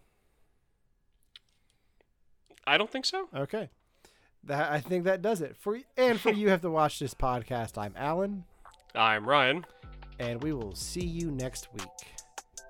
[2.67, 3.69] i don't think so Okay,
[4.45, 7.77] that I think that does it for and for you have to watch this podcast.
[7.77, 8.45] I'm Allen,
[8.95, 9.67] i'm ryan
[10.19, 11.85] and we will see you next week.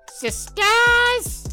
[0.09, 1.45] Sisters!